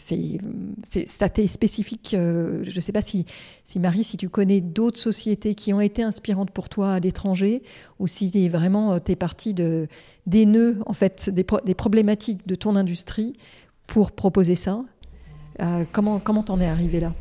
spécifique. 1.47 2.15
Euh, 2.15 2.65
je 2.65 2.75
ne 2.75 2.81
sais 2.81 2.91
pas 2.91 3.01
si, 3.01 3.27
si, 3.63 3.79
Marie, 3.79 4.03
si 4.03 4.17
tu 4.17 4.29
connais 4.29 4.61
d'autres 4.61 4.99
sociétés 4.99 5.55
qui 5.55 5.73
ont 5.73 5.81
été 5.81 6.03
inspirantes 6.03 6.51
pour 6.51 6.69
toi 6.69 6.95
à 6.95 7.01
l'étranger 7.01 7.63
ou 8.01 8.09
si 8.09 8.49
vraiment 8.49 8.99
tu 8.99 9.13
es 9.13 9.17
partie 9.17 9.55
de, 9.55 9.87
des 10.27 10.47
nœuds, 10.47 10.79
en 10.85 10.95
fait, 10.95 11.31
des, 11.31 11.45
problématiques 11.45 12.47
de 12.49 12.57
ton 12.57 12.75
industrie 12.75 13.35
pour 13.87 14.11
proposer 14.11 14.57
ça. 14.57 14.83
Euh, 15.63 15.85
comment 15.93 16.19
t'en 16.19 16.61
es 16.61 16.67
arrivé 16.67 16.99
là? 16.99 17.15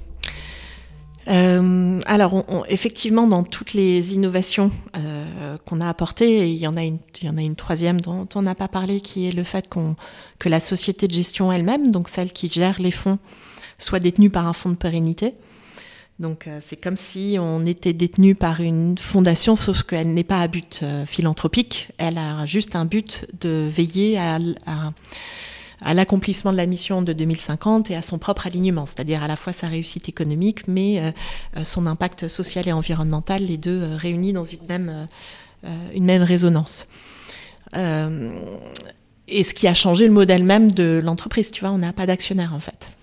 Euh, 1.27 1.99
alors, 2.05 2.45
effectivement, 2.69 3.27
dans 3.27 3.43
toutes 3.43 3.73
les 3.73 4.13
innovations 4.13 4.71
euh, 4.97 5.57
qu'on 5.65 5.81
a 5.81 5.89
apportées, 5.89 6.49
il 6.51 6.57
y 6.57 6.67
en 6.67 6.75
a 6.75 6.83
une, 6.83 6.99
il 7.21 7.27
y 7.27 7.29
en 7.29 7.37
a 7.37 7.41
une 7.41 7.55
troisième 7.55 7.99
dont 7.99 8.27
on 8.35 8.41
n'a 8.43 8.55
pas 8.55 8.67
parlé, 8.67 9.01
qui 9.01 9.27
est 9.27 9.31
le 9.31 9.43
fait 9.43 9.67
que 10.39 10.49
la 10.49 10.59
société 10.59 11.07
de 11.07 11.13
gestion 11.13 11.51
elle-même, 11.51 11.87
donc 11.87 12.09
celle 12.09 12.31
qui 12.31 12.49
gère 12.49 12.79
les 12.79 12.91
fonds, 12.91 13.17
soit 13.79 13.99
détenue 13.99 14.29
par 14.29 14.47
un 14.47 14.53
fonds 14.53 14.69
de 14.69 14.75
pérennité. 14.75 15.33
Donc, 16.19 16.47
euh, 16.47 16.59
c'est 16.61 16.81
comme 16.81 16.95
si 16.95 17.37
on 17.39 17.65
était 17.65 17.91
détenu 17.91 18.35
par 18.35 18.61
une 18.61 18.97
fondation, 18.97 19.55
sauf 19.55 19.83
qu'elle 19.83 20.13
n'est 20.13 20.23
pas 20.23 20.39
à 20.39 20.47
but 20.47 20.79
euh, 20.81 21.05
philanthropique. 21.05 21.89
Elle 21.97 22.17
a 22.17 22.45
juste 22.45 22.75
un 22.75 22.85
but 22.85 23.25
de 23.41 23.67
veiller 23.69 24.17
à, 24.17 24.35
à 24.65 24.93
à 25.81 25.93
l'accomplissement 25.93 26.51
de 26.51 26.57
la 26.57 26.65
mission 26.65 27.01
de 27.01 27.13
2050 27.13 27.91
et 27.91 27.95
à 27.95 28.01
son 28.01 28.17
propre 28.17 28.47
alignement, 28.47 28.85
c'est-à-dire 28.85 29.23
à 29.23 29.27
la 29.27 29.35
fois 29.35 29.53
sa 29.53 29.67
réussite 29.67 30.09
économique, 30.09 30.67
mais 30.67 30.99
euh, 30.99 31.11
euh, 31.57 31.63
son 31.63 31.85
impact 31.85 32.27
social 32.27 32.67
et 32.67 32.71
environnemental, 32.71 33.43
les 33.43 33.57
deux 33.57 33.81
euh, 33.81 33.95
réunis 33.95 34.33
dans 34.33 34.45
une 34.45 34.65
même, 34.67 35.07
une 35.93 36.05
même 36.05 36.21
résonance. 36.21 36.85
et 37.73 39.43
ce 39.43 39.53
qui 39.53 39.67
a 39.67 39.73
changé 39.73 40.05
le 40.05 40.13
modèle 40.13 40.43
même 40.43 40.71
de 40.71 41.01
l'entreprise, 41.03 41.51
tu 41.51 41.61
vois, 41.61 41.71
on 41.71 41.79
n'a 41.79 41.93
pas 41.93 42.05
d'actionnaire 42.05 42.53
en 42.53 42.59
fait. 42.59 42.95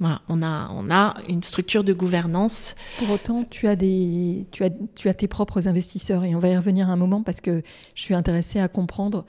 Voilà, 0.00 0.20
on 0.28 0.42
a, 0.42 0.70
on 0.76 0.90
a 0.90 1.14
une 1.28 1.42
structure 1.42 1.84
de 1.84 1.92
gouvernance. 1.92 2.74
Pour 2.98 3.10
autant, 3.10 3.44
tu 3.48 3.68
as, 3.68 3.76
des, 3.76 4.44
tu, 4.50 4.64
as, 4.64 4.70
tu 4.96 5.08
as 5.08 5.14
tes 5.14 5.28
propres 5.28 5.68
investisseurs 5.68 6.24
et 6.24 6.34
on 6.34 6.40
va 6.40 6.48
y 6.48 6.56
revenir 6.56 6.90
un 6.90 6.96
moment 6.96 7.22
parce 7.22 7.40
que 7.40 7.62
je 7.94 8.02
suis 8.02 8.14
intéressée 8.14 8.58
à 8.58 8.68
comprendre 8.68 9.24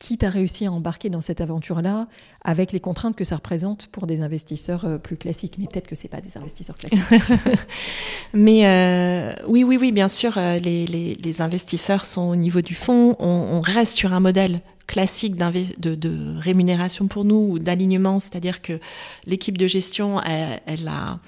qui 0.00 0.16
t'a 0.16 0.30
réussi 0.30 0.66
à 0.66 0.72
embarquer 0.72 1.10
dans 1.10 1.20
cette 1.20 1.40
aventure-là 1.42 2.08
avec 2.42 2.72
les 2.72 2.80
contraintes 2.80 3.14
que 3.14 3.22
ça 3.22 3.36
représente 3.36 3.86
pour 3.88 4.06
des 4.06 4.22
investisseurs 4.22 4.86
euh, 4.86 4.98
plus 4.98 5.18
classiques. 5.18 5.56
Mais 5.58 5.66
peut-être 5.66 5.86
que 5.86 5.94
ce 5.94 6.08
pas 6.08 6.22
des 6.22 6.36
investisseurs 6.38 6.76
classiques. 6.76 6.98
Mais 8.32 8.66
euh, 8.66 9.32
oui, 9.46 9.62
oui, 9.62 9.76
oui, 9.78 9.92
bien 9.92 10.08
sûr, 10.08 10.38
euh, 10.38 10.58
les, 10.58 10.86
les, 10.86 11.42
investisseurs 11.42 12.06
sont 12.06 12.22
au 12.22 12.36
niveau 12.36 12.62
du 12.62 12.74
fonds. 12.74 13.14
On, 13.20 13.60
reste 13.60 13.98
sur 13.98 14.14
un 14.14 14.20
modèle 14.20 14.62
classique 14.86 15.36
de, 15.36 15.94
de, 15.94 16.34
rémunération 16.38 17.06
pour 17.06 17.24
nous 17.26 17.36
ou 17.50 17.58
d'alignement, 17.58 18.20
c'est-à-dire 18.20 18.62
que 18.62 18.80
l'équipe 19.26 19.58
de 19.58 19.66
gestion, 19.66 20.20
elle 20.22 20.88
a 20.88 21.20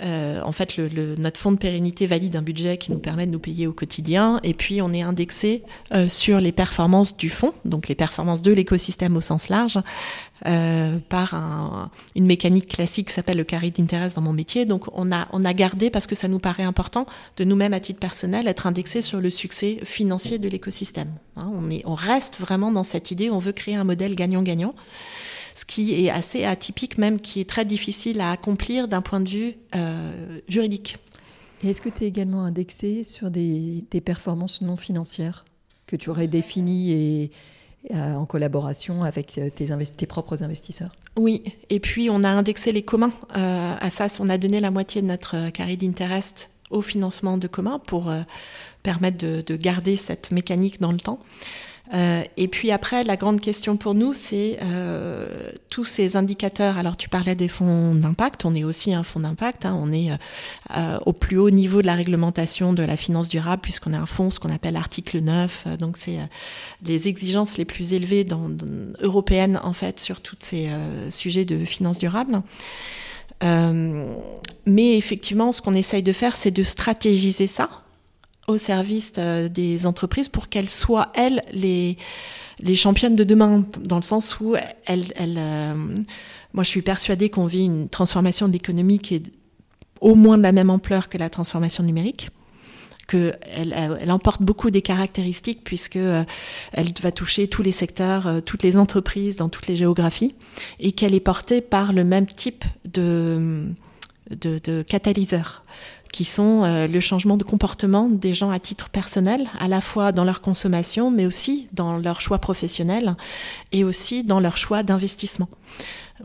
en 0.00 0.52
fait, 0.52 0.76
le, 0.76 1.16
notre 1.16 1.38
fonds 1.38 1.52
de 1.52 1.58
pérennité 1.58 2.06
valide 2.06 2.34
un 2.36 2.42
budget 2.42 2.78
qui 2.78 2.92
nous 2.92 2.98
permet 2.98 3.26
de 3.26 3.30
nous 3.30 3.38
payer 3.38 3.66
au 3.66 3.72
quotidien. 3.72 4.40
Et 4.42 4.54
puis, 4.54 4.80
on 4.80 4.92
est 4.92 5.02
indexé 5.02 5.62
euh, 5.92 6.08
sur 6.08 6.40
les 6.40 6.52
performances 6.52 7.16
du 7.16 7.28
fonds, 7.28 7.52
donc 7.64 7.88
les 7.88 7.94
performances 7.94 8.42
de 8.42 8.52
l'écosystème 8.52 9.16
au 9.16 9.20
sens 9.20 9.48
large, 9.48 9.78
euh, 10.46 10.98
par 11.08 11.34
un, 11.34 11.90
une 12.16 12.26
mécanique 12.26 12.68
classique 12.68 13.08
qui 13.08 13.14
s'appelle 13.14 13.36
le 13.36 13.44
carré 13.44 13.70
d'intérêt 13.70 14.08
dans 14.16 14.22
mon 14.22 14.32
métier. 14.32 14.64
Donc, 14.64 14.86
on 14.94 15.12
a, 15.12 15.28
on 15.32 15.44
a 15.44 15.52
gardé, 15.52 15.90
parce 15.90 16.06
que 16.06 16.14
ça 16.14 16.26
nous 16.26 16.38
paraît 16.38 16.62
important, 16.62 17.04
de 17.36 17.44
nous-mêmes, 17.44 17.74
à 17.74 17.80
titre 17.80 18.00
personnel, 18.00 18.48
être 18.48 18.66
indexé 18.66 19.02
sur 19.02 19.20
le 19.20 19.30
succès 19.30 19.78
financier 19.84 20.38
de 20.38 20.48
l'écosystème. 20.48 21.12
Hein, 21.36 21.50
on, 21.54 21.70
est, 21.70 21.82
on 21.84 21.94
reste 21.94 22.40
vraiment 22.40 22.72
dans 22.72 22.84
cette 22.84 23.10
idée, 23.10 23.30
on 23.30 23.38
veut 23.38 23.52
créer 23.52 23.74
un 23.74 23.84
modèle 23.84 24.14
gagnant-gagnant 24.14 24.74
ce 25.54 25.64
qui 25.64 26.04
est 26.04 26.10
assez 26.10 26.44
atypique 26.44 26.98
même, 26.98 27.20
qui 27.20 27.40
est 27.40 27.48
très 27.48 27.64
difficile 27.64 28.20
à 28.20 28.30
accomplir 28.30 28.88
d'un 28.88 29.02
point 29.02 29.20
de 29.20 29.28
vue 29.28 29.54
euh, 29.74 30.38
juridique. 30.48 30.96
est-ce 31.64 31.80
que 31.80 31.88
tu 31.88 32.04
es 32.04 32.06
également 32.08 32.44
indexé 32.44 33.02
sur 33.02 33.30
des, 33.30 33.84
performances 34.04 34.62
non 34.62 34.76
financières 34.76 35.44
que 35.86 35.96
tu 35.96 36.10
aurais 36.10 36.28
définies 36.28 36.92
et, 36.92 37.30
euh, 37.94 38.14
en 38.14 38.26
collaboration 38.26 39.02
avec 39.02 39.38
euh, 39.38 39.50
tes, 39.50 39.66
tes, 39.96 40.06
propres 40.06 40.42
investisseurs? 40.42 40.92
Oui, 41.16 41.42
et 41.68 41.80
puis 41.80 42.08
on 42.10 42.24
a 42.24 42.28
indexé 42.28 42.72
les 42.72 42.82
communs. 42.82 43.12
à 43.34 43.90
ça, 43.90 44.06
on 44.20 44.28
a 44.28 44.38
donné 44.38 44.60
la 44.60 44.70
moitié 44.70 45.02
de 45.02 45.06
notre 45.06 45.50
carré 45.50 45.76
d'intérêt 45.76 46.20
au 46.70 46.80
financement 46.80 47.36
de 47.36 47.48
communs 47.48 47.78
pour 47.78 48.10
permettre 48.82 49.18
de, 49.18 49.56
garder 49.56 49.96
cette 49.96 50.30
mécanique 50.30 50.80
dans 50.80 50.92
le 50.92 50.98
temps. 50.98 51.18
Euh, 51.94 52.22
et 52.36 52.48
puis 52.48 52.70
après, 52.70 53.04
la 53.04 53.16
grande 53.16 53.40
question 53.40 53.76
pour 53.76 53.94
nous, 53.94 54.14
c'est 54.14 54.58
euh, 54.62 55.52
tous 55.68 55.84
ces 55.84 56.16
indicateurs. 56.16 56.78
Alors, 56.78 56.96
tu 56.96 57.08
parlais 57.08 57.34
des 57.34 57.48
fonds 57.48 57.94
d'impact. 57.94 58.44
On 58.44 58.54
est 58.54 58.64
aussi 58.64 58.94
un 58.94 59.02
fonds 59.02 59.20
d'impact. 59.20 59.66
Hein. 59.66 59.78
On 59.78 59.92
est 59.92 60.10
euh, 60.10 60.98
au 61.04 61.12
plus 61.12 61.36
haut 61.36 61.50
niveau 61.50 61.82
de 61.82 61.86
la 61.86 61.94
réglementation 61.94 62.72
de 62.72 62.82
la 62.82 62.96
finance 62.96 63.28
durable, 63.28 63.60
puisqu'on 63.62 63.92
a 63.92 63.98
un 63.98 64.06
fonds, 64.06 64.30
ce 64.30 64.40
qu'on 64.40 64.52
appelle 64.52 64.74
l'article 64.74 65.20
9. 65.20 65.78
Donc, 65.78 65.96
c'est 65.98 66.18
les 66.84 67.08
exigences 67.08 67.58
les 67.58 67.64
plus 67.64 67.92
élevées 67.92 68.24
dans, 68.24 68.50
européennes, 69.00 69.60
en 69.62 69.72
fait, 69.72 70.00
sur 70.00 70.20
tous 70.20 70.36
ces 70.40 70.70
sujets 71.10 71.44
de 71.44 71.64
finance 71.64 71.98
durable. 71.98 72.42
mais 73.42 74.96
effectivement, 74.96 75.52
ce 75.52 75.60
qu'on 75.60 75.74
essaye 75.74 76.02
de 76.02 76.12
faire, 76.12 76.36
c'est 76.36 76.50
de 76.50 76.62
stratégiser 76.62 77.46
ça 77.46 77.81
au 78.52 78.58
service 78.58 79.12
euh, 79.18 79.48
des 79.48 79.86
entreprises 79.86 80.28
pour 80.28 80.48
qu'elles 80.48 80.68
soient, 80.68 81.10
elles, 81.14 81.42
les, 81.52 81.96
les 82.60 82.74
championnes 82.74 83.16
de 83.16 83.24
demain, 83.24 83.64
dans 83.80 83.96
le 83.96 84.02
sens 84.02 84.38
où 84.40 84.54
elles... 84.86 85.12
elles 85.16 85.36
euh, 85.38 85.74
moi, 86.54 86.64
je 86.64 86.68
suis 86.68 86.82
persuadée 86.82 87.30
qu'on 87.30 87.46
vit 87.46 87.64
une 87.64 87.88
transformation 87.88 88.46
de 88.46 88.52
l'économie 88.52 88.98
qui 88.98 89.14
est 89.14 89.32
au 90.02 90.14
moins 90.14 90.36
de 90.36 90.42
la 90.42 90.52
même 90.52 90.68
ampleur 90.68 91.08
que 91.08 91.16
la 91.16 91.30
transformation 91.30 91.82
numérique 91.82 92.28
qu'elle 93.08 93.36
elle 94.00 94.10
emporte 94.10 94.42
beaucoup 94.42 94.70
des 94.70 94.82
caractéristiques 94.82 95.64
puisque 95.64 95.96
euh, 95.96 96.24
elle 96.72 96.92
va 97.02 97.10
toucher 97.10 97.48
tous 97.48 97.62
les 97.62 97.72
secteurs, 97.72 98.42
toutes 98.44 98.62
les 98.62 98.76
entreprises 98.76 99.36
dans 99.36 99.48
toutes 99.48 99.66
les 99.66 99.76
géographies 99.76 100.34
et 100.78 100.92
qu'elle 100.92 101.14
est 101.14 101.20
portée 101.20 101.62
par 101.62 101.92
le 101.92 102.04
même 102.04 102.26
type 102.26 102.64
de, 102.84 103.72
de, 104.30 104.60
de 104.62 104.82
catalyseur 104.82 105.64
qui 106.12 106.24
sont 106.24 106.62
euh, 106.62 106.86
le 106.86 107.00
changement 107.00 107.36
de 107.36 107.42
comportement 107.42 108.08
des 108.08 108.34
gens 108.34 108.50
à 108.50 108.60
titre 108.60 108.90
personnel, 108.90 109.48
à 109.58 109.66
la 109.66 109.80
fois 109.80 110.12
dans 110.12 110.24
leur 110.24 110.42
consommation, 110.42 111.10
mais 111.10 111.26
aussi 111.26 111.68
dans 111.72 111.96
leur 111.96 112.20
choix 112.20 112.38
professionnel 112.38 113.16
et 113.72 113.82
aussi 113.82 114.22
dans 114.22 114.38
leur 114.38 114.58
choix 114.58 114.82
d'investissement 114.82 115.48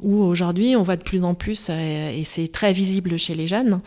où 0.01 0.21
aujourd'hui 0.23 0.75
on 0.75 0.83
voit 0.83 0.95
de 0.95 1.03
plus 1.03 1.23
en 1.23 1.33
plus, 1.33 1.67
euh, 1.69 2.11
et 2.11 2.23
c'est 2.23 2.47
très 2.47 2.73
visible 2.73 3.17
chez 3.17 3.35
les 3.35 3.47
jeunes, 3.47 3.81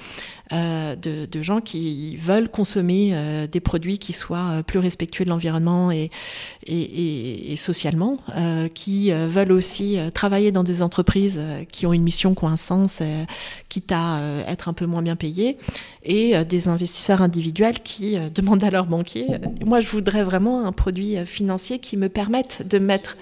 euh, 0.53 0.97
de, 0.97 1.43
gens 1.43 1.61
qui 1.61 2.17
veulent 2.17 2.49
consommer 2.49 3.11
euh, 3.13 3.47
des 3.47 3.61
produits 3.61 3.99
qui 3.99 4.13
soient 4.13 4.63
plus 4.67 4.79
respectueux 4.79 5.25
de 5.25 5.31
l'environnement 5.31 5.91
et, 5.91 6.11
socialement, 7.57 8.19
qui 8.75 9.11
veulent 9.11 9.53
aussi 9.53 9.99
travailler 10.15 10.53
dans 10.53 10.63
des 10.63 10.83
entreprises 10.83 11.41
qui 11.71 11.87
ont 11.87 11.93
une 11.93 12.03
mission, 12.03 12.35
qui 12.35 12.45
ont 12.45 12.87
quitte 13.69 13.93
à 13.93 14.21
être 14.47 14.69
un 14.69 14.73
peu 14.73 14.87
moins 14.87 15.03
bien 15.03 15.17
payés, 15.17 15.57
et 16.05 16.45
des 16.45 16.69
investisseurs 16.69 17.23
individuels 17.23 17.81
qui 17.81 18.17
demandent 18.35 18.65
à 18.65 18.71
leurs 18.71 18.87
banquiers, 18.87 19.27
moi 19.65 19.81
je 19.81 19.89
voudrais 19.89 20.23
vraiment 20.23 20.67
un 20.67 20.73
produit 20.73 21.17
financier 21.25 21.79
qui 21.79 21.97
me 21.97 22.09
permette 22.09 22.67
de 22.69 22.79
mettre... 22.79 23.17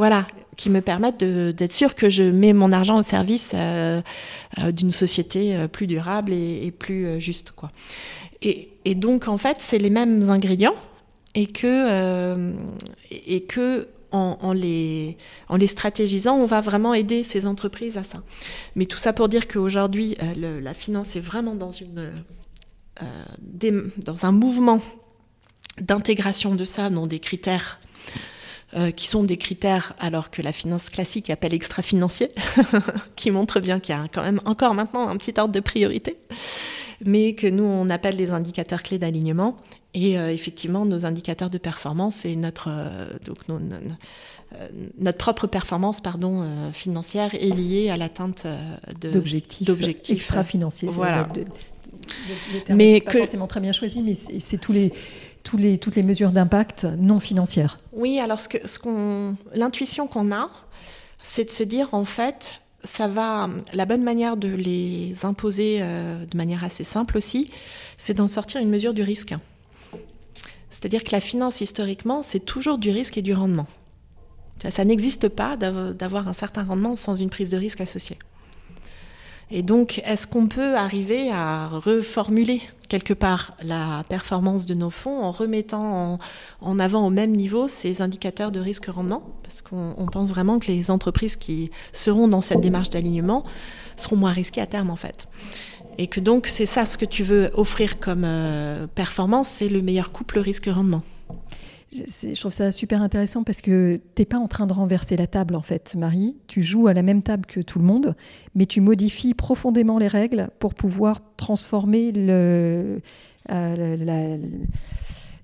Voilà, 0.00 0.26
qui 0.56 0.70
me 0.70 0.80
permettent 0.80 1.22
d'être 1.22 1.74
sûr 1.74 1.94
que 1.94 2.08
je 2.08 2.22
mets 2.22 2.54
mon 2.54 2.72
argent 2.72 2.98
au 2.98 3.02
service 3.02 3.52
euh, 3.54 4.00
euh, 4.56 4.72
d'une 4.72 4.92
société 4.92 5.54
euh, 5.54 5.68
plus 5.68 5.86
durable 5.86 6.32
et, 6.32 6.70
plus 6.70 7.20
juste. 7.20 7.52
Et, 8.40 8.94
donc, 8.94 9.28
en 9.28 9.36
fait, 9.36 9.58
c'est 9.60 9.76
les 9.76 9.90
mêmes 9.90 10.30
ingrédients 10.30 10.74
et 11.34 11.48
que, 11.48 12.24
en, 14.10 14.52
les, 14.54 15.18
stratégisant, 15.66 16.34
on 16.34 16.46
va 16.46 16.62
vraiment 16.62 16.94
aider 16.94 17.22
ces 17.22 17.46
entreprises 17.46 17.98
à 17.98 18.02
ça. 18.02 18.22
Mais 18.76 18.86
tout 18.86 18.96
ça 18.96 19.12
pour 19.12 19.28
dire 19.28 19.48
qu'aujourd'hui, 19.48 20.16
la 20.34 20.72
finance 20.72 21.14
est 21.14 21.20
vraiment 21.20 21.54
dans 21.54 21.68
dans 23.98 24.24
un 24.24 24.32
mouvement 24.32 24.80
d'intégration 25.78 26.54
de 26.54 26.64
ça 26.64 26.88
dans 26.88 27.06
des 27.06 27.18
critères 27.18 27.80
euh, 28.76 28.92
qui 28.92 29.08
sont 29.08 29.24
des 29.24 29.36
critères 29.36 29.94
alors 29.98 30.30
que 30.30 30.42
la 30.42 30.52
finance 30.52 30.90
classique 30.90 31.28
appelle 31.28 31.54
extra-financier, 31.54 32.30
qui 33.16 33.32
montrent 33.32 33.58
bien 33.58 33.80
qu'il 33.80 33.96
y 33.96 33.98
a 33.98 34.06
quand 34.12 34.22
même 34.22 34.40
encore 34.44 34.74
maintenant 34.74 35.08
un 35.08 35.16
petit 35.16 35.34
ordre 35.40 35.52
de 35.52 35.58
priorité, 35.58 36.16
mais 37.04 37.34
que 37.34 37.48
nous 37.48 37.64
on 37.64 37.90
appelle 37.90 38.14
les 38.14 38.30
indicateurs 38.30 38.84
clés 38.84 38.98
d'alignement. 38.98 39.56
Et 39.92 40.16
euh, 40.16 40.32
effectivement, 40.32 40.86
nos 40.86 41.04
indicateurs 41.04 41.50
de 41.50 41.58
performance 41.58 42.24
et 42.24 42.36
notre, 42.36 42.68
euh, 42.70 43.08
donc 43.26 43.38
notre 44.98 45.18
propre 45.18 45.48
performance 45.48 46.00
pardon, 46.00 46.46
financière 46.72 47.34
est 47.34 47.52
liée 47.52 47.90
à 47.90 47.96
l'atteinte 47.96 48.46
d'objectifs 49.00 50.10
extra-financiers. 50.10 50.88
Voilà. 50.92 51.28
mais 52.68 53.00
pas 53.00 53.10
que... 53.10 53.18
forcément 53.18 53.48
très 53.48 53.60
bien 53.60 53.72
choisi, 53.72 54.00
mais 54.00 54.14
c'est 54.14 54.58
tous 54.58 54.72
les 54.72 54.92
toutes 55.42 55.96
les 55.96 56.02
mesures 56.02 56.32
d'impact 56.32 56.84
non 56.98 57.20
financières 57.20 57.78
Oui, 57.92 58.18
alors 58.20 58.40
ce 58.40 58.48
que, 58.48 59.34
l'intuition 59.54 60.06
qu'on 60.06 60.32
a, 60.32 60.50
c'est 61.22 61.44
de 61.44 61.50
se 61.50 61.62
dire 61.62 61.88
en 61.92 62.04
fait. 62.04 62.56
La 62.96 63.84
bonne 63.84 64.02
manière 64.02 64.38
de 64.38 64.48
les 64.48 65.14
imposer 65.24 65.80
euh, 65.82 66.24
de 66.24 66.34
manière 66.34 66.64
assez 66.64 66.82
simple 66.82 67.18
aussi, 67.18 67.50
c'est 67.98 68.14
d'en 68.14 68.26
sortir 68.26 68.62
une 68.62 68.70
mesure 68.70 68.94
du 68.94 69.02
risque. 69.02 69.34
C'est-à-dire 70.70 71.04
que 71.04 71.10
la 71.12 71.20
finance, 71.20 71.60
historiquement, 71.60 72.22
c'est 72.22 72.40
toujours 72.40 72.78
du 72.78 72.88
risque 72.90 73.18
et 73.18 73.22
du 73.22 73.34
rendement. 73.34 73.66
Ça 74.70 74.84
n'existe 74.84 75.28
pas 75.28 75.56
d'avoir 75.58 76.28
un 76.28 76.32
certain 76.32 76.62
rendement 76.62 76.96
sans 76.96 77.14
une 77.14 77.28
prise 77.28 77.50
de 77.50 77.58
risque 77.58 77.82
associée. 77.82 78.18
Et 79.50 79.62
donc, 79.62 80.00
est-ce 80.04 80.26
qu'on 80.26 80.46
peut 80.46 80.76
arriver 80.76 81.30
à 81.30 81.68
reformuler 81.68 82.62
quelque 82.90 83.14
part 83.14 83.56
la 83.62 84.04
performance 84.08 84.66
de 84.66 84.74
nos 84.74 84.90
fonds 84.90 85.22
en 85.22 85.30
remettant 85.30 86.18
en, 86.60 86.78
avant 86.78 87.06
au 87.06 87.10
même 87.10 87.30
niveau 87.30 87.68
ces 87.68 88.02
indicateurs 88.02 88.50
de 88.50 88.60
risque-rendement 88.60 89.22
Parce 89.44 89.62
qu'on 89.62 90.06
pense 90.12 90.28
vraiment 90.28 90.58
que 90.58 90.66
les 90.66 90.90
entreprises 90.90 91.36
qui 91.36 91.70
seront 91.92 92.28
dans 92.28 92.40
cette 92.42 92.60
démarche 92.60 92.90
d'alignement 92.90 93.44
seront 93.96 94.16
moins 94.16 94.32
risquées 94.32 94.60
à 94.60 94.66
terme, 94.66 94.90
en 94.90 94.96
fait. 94.96 95.28
Et 95.98 96.08
que 96.08 96.20
donc, 96.20 96.46
c'est 96.46 96.66
ça 96.66 96.84
ce 96.84 96.98
que 96.98 97.04
tu 97.04 97.22
veux 97.22 97.50
offrir 97.54 98.00
comme 98.00 98.24
euh, 98.24 98.86
performance, 98.88 99.48
c'est 99.48 99.68
le 99.68 99.82
meilleur 99.82 100.10
couple 100.10 100.40
risque-rendement. 100.40 101.02
Je 101.92 102.38
trouve 102.38 102.52
ça 102.52 102.70
super 102.70 103.02
intéressant 103.02 103.42
parce 103.42 103.60
que 103.60 104.00
tu 104.14 104.22
n'es 104.22 104.24
pas 104.24 104.38
en 104.38 104.46
train 104.46 104.68
de 104.68 104.72
renverser 104.72 105.16
la 105.16 105.26
table 105.26 105.56
en 105.56 105.60
fait, 105.60 105.96
Marie. 105.96 106.36
Tu 106.46 106.62
joues 106.62 106.86
à 106.86 106.94
la 106.94 107.02
même 107.02 107.22
table 107.22 107.46
que 107.46 107.60
tout 107.60 107.80
le 107.80 107.84
monde, 107.84 108.14
mais 108.54 108.66
tu 108.66 108.80
modifies 108.80 109.34
profondément 109.34 109.98
les 109.98 110.06
règles 110.06 110.50
pour 110.60 110.74
pouvoir 110.74 111.20
transformer 111.36 112.12
le, 112.12 113.00
euh, 113.50 114.38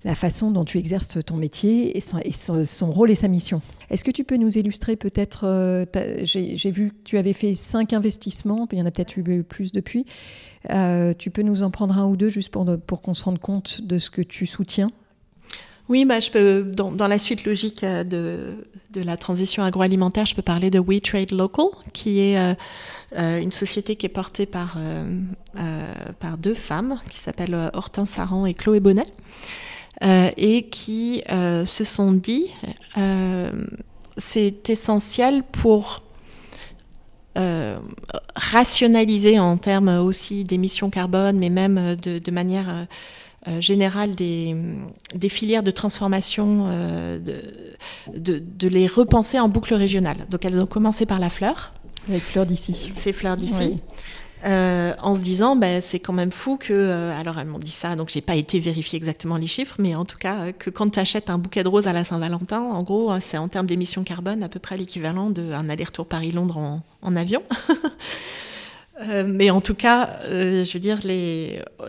la, 0.05 0.15
façon 0.15 0.51
dont 0.51 0.63
tu 0.63 0.77
exerces 0.77 1.17
ton 1.25 1.35
métier 1.35 1.97
et, 1.97 1.99
son, 1.99 2.91
rôle 2.91 3.11
et 3.11 3.15
sa 3.15 3.27
mission. 3.27 3.61
Est-ce 3.89 4.05
que 4.05 4.11
tu 4.11 4.23
peux 4.23 4.37
nous 4.37 4.57
illustrer 4.57 4.95
peut-être 4.95 5.41
euh, 5.43 5.85
J'ai 6.23 6.71
vu 6.71 6.91
que 6.91 7.03
tu 7.03 7.17
avais 7.17 7.33
fait 7.33 7.53
cinq 7.55 7.91
investissements, 7.91 8.69
il 8.71 8.79
y 8.79 8.81
en 8.81 8.85
a 8.85 8.91
peut-être 8.91 9.17
eu 9.17 9.43
plus 9.43 9.73
depuis. 9.73 10.05
Euh, 10.69 11.13
tu 11.13 11.29
peux 11.29 11.41
nous 11.41 11.61
en 11.61 11.71
prendre 11.71 11.97
un 11.97 12.07
ou 12.07 12.15
deux 12.15 12.29
juste 12.29 12.53
pour, 12.53 12.65
pour 12.87 13.01
qu'on 13.01 13.13
se 13.13 13.25
rende 13.25 13.39
compte 13.39 13.81
de 13.81 13.97
ce 13.97 14.09
que 14.09 14.21
tu 14.21 14.45
soutiens? 14.45 14.91
Oui, 15.89 16.05
bah, 16.05 16.19
je 16.19 16.31
peux, 16.31 16.63
dans, 16.63 17.07
la 17.07 17.17
suite 17.17 17.45
logique 17.45 17.83
euh, 17.83 18.03
de, 18.03 18.65
de, 18.91 19.01
la 19.01 19.15
transition 19.15 19.63
agroalimentaire, 19.63 20.25
je 20.25 20.35
peux 20.35 20.41
parler 20.41 20.69
de 20.69 20.79
We 20.79 21.01
Trade 21.01 21.31
Local, 21.31 21.67
qui 21.93 22.19
est 22.19 22.37
euh, 22.37 22.53
euh 23.17 23.39
une 23.39 23.51
société 23.51 23.95
qui 23.95 24.05
est 24.05 24.09
portée 24.09 24.45
par, 24.45 24.77
par 26.19 26.37
deux 26.37 26.55
femmes, 26.55 26.99
qui 27.09 27.19
s'appellent 27.19 27.71
Hortense 27.73 28.11
Saran 28.11 28.45
et 28.45 28.53
Chloé 28.53 28.79
Bonnet, 28.79 29.05
et 30.01 30.67
qui 30.69 31.23
se 31.27 31.83
sont 31.83 32.11
dit 32.11 32.47
c'est 34.17 34.69
essentiel 34.69 35.43
pour 35.43 36.03
rationaliser 38.35 39.39
en 39.39 39.57
termes 39.57 39.99
aussi 39.99 40.43
d'émissions 40.43 40.89
carbone, 40.89 41.37
mais 41.37 41.49
même 41.49 41.95
de, 41.95 42.31
manière 42.31 42.87
générale 43.59 44.15
des, 44.15 44.55
des, 45.13 45.29
filières 45.29 45.63
de 45.63 45.71
transformation, 45.71 46.65
euh, 46.67 47.19
de, 48.13 48.39
de, 48.39 48.67
les 48.67 48.87
repenser 48.87 49.39
en 49.39 49.49
boucle 49.49 49.73
régionale. 49.73 50.17
Donc 50.29 50.45
elles 50.45 50.59
ont 50.59 50.65
commencé 50.65 51.05
par 51.05 51.19
la 51.19 51.29
fleur. 51.29 51.73
Les 52.09 52.19
fleurs 52.19 52.45
d'ici. 52.45 52.91
Ces 52.93 53.13
fleurs 53.13 53.37
d'ici. 53.37 53.77
Euh, 54.45 54.93
en 55.01 55.15
se 55.15 55.21
disant, 55.21 55.55
ben, 55.55 55.81
c'est 55.81 55.99
quand 55.99 56.13
même 56.13 56.31
fou 56.31 56.57
que. 56.57 57.11
alors, 57.19 57.39
elles 57.39 57.47
m'ont 57.47 57.57
dit 57.57 57.71
ça, 57.71 57.95
donc 57.95 58.09
j'ai 58.09 58.21
pas 58.21 58.35
été 58.35 58.59
vérifier 58.59 58.97
exactement 58.97 59.37
les 59.37 59.47
chiffres, 59.47 59.75
mais 59.79 59.95
en 59.95 60.05
tout 60.05 60.17
cas, 60.17 60.51
que 60.51 60.69
quand 60.69 60.89
tu 60.91 60.99
achètes 60.99 61.29
un 61.29 61.37
bouquet 61.37 61.63
de 61.63 61.69
roses 61.69 61.87
à 61.87 61.93
la 61.93 62.03
Saint-Valentin, 62.03 62.61
en 62.61 62.83
gros, 62.83 63.11
c'est 63.19 63.37
en 63.37 63.47
termes 63.47 63.65
d'émissions 63.65 64.03
carbone 64.03 64.43
à 64.43 64.49
peu 64.49 64.59
près 64.59 64.77
l'équivalent 64.77 65.31
d'un 65.31 65.69
aller-retour 65.69 66.05
Paris-Londres 66.05 66.57
en, 66.57 66.83
en, 67.01 67.15
avion. 67.15 67.41
Euh, 69.01 69.23
mais 69.27 69.49
en 69.51 69.61
tout 69.61 69.75
cas, 69.75 70.19
euh, 70.25 70.65
je 70.65 70.73
veux 70.73 70.79
dire, 70.79 70.99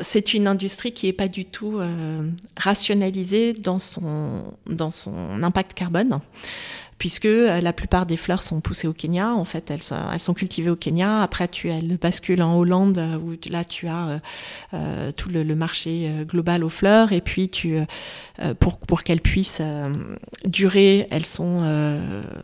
c'est 0.02 0.34
une 0.34 0.46
industrie 0.46 0.92
qui 0.92 1.06
n'est 1.06 1.12
pas 1.12 1.28
du 1.28 1.44
tout 1.44 1.78
euh, 1.78 2.28
rationalisée 2.56 3.54
dans 3.54 3.78
son, 3.78 4.44
dans 4.66 4.90
son 4.90 5.42
impact 5.42 5.74
carbone 5.74 6.20
puisque 6.98 7.26
euh, 7.26 7.60
la 7.60 7.72
plupart 7.72 8.06
des 8.06 8.16
fleurs 8.16 8.42
sont 8.42 8.60
poussées 8.60 8.88
au 8.88 8.92
Kenya. 8.92 9.32
En 9.32 9.44
fait, 9.44 9.70
elles 9.70 9.82
sont, 9.82 9.96
elles 10.12 10.20
sont 10.20 10.34
cultivées 10.34 10.70
au 10.70 10.76
Kenya. 10.76 11.22
Après, 11.22 11.46
tu 11.48 11.68
elles 11.70 11.96
basculent 11.96 12.42
en 12.42 12.58
Hollande, 12.58 12.98
euh, 12.98 13.16
où 13.16 13.36
là, 13.48 13.64
tu 13.64 13.86
as 13.86 14.20
euh, 14.74 15.12
tout 15.12 15.30
le, 15.30 15.44
le, 15.44 15.54
marché 15.54 16.10
global 16.26 16.64
aux 16.64 16.68
fleurs. 16.68 17.12
Et 17.12 17.20
puis, 17.20 17.48
tu, 17.48 17.76
euh, 17.76 18.54
pour, 18.58 18.78
pour 18.78 19.02
qu'elles 19.02 19.20
puissent 19.20 19.62
durer, 20.44 21.06
elles 21.10 21.26
sont, 21.26 21.62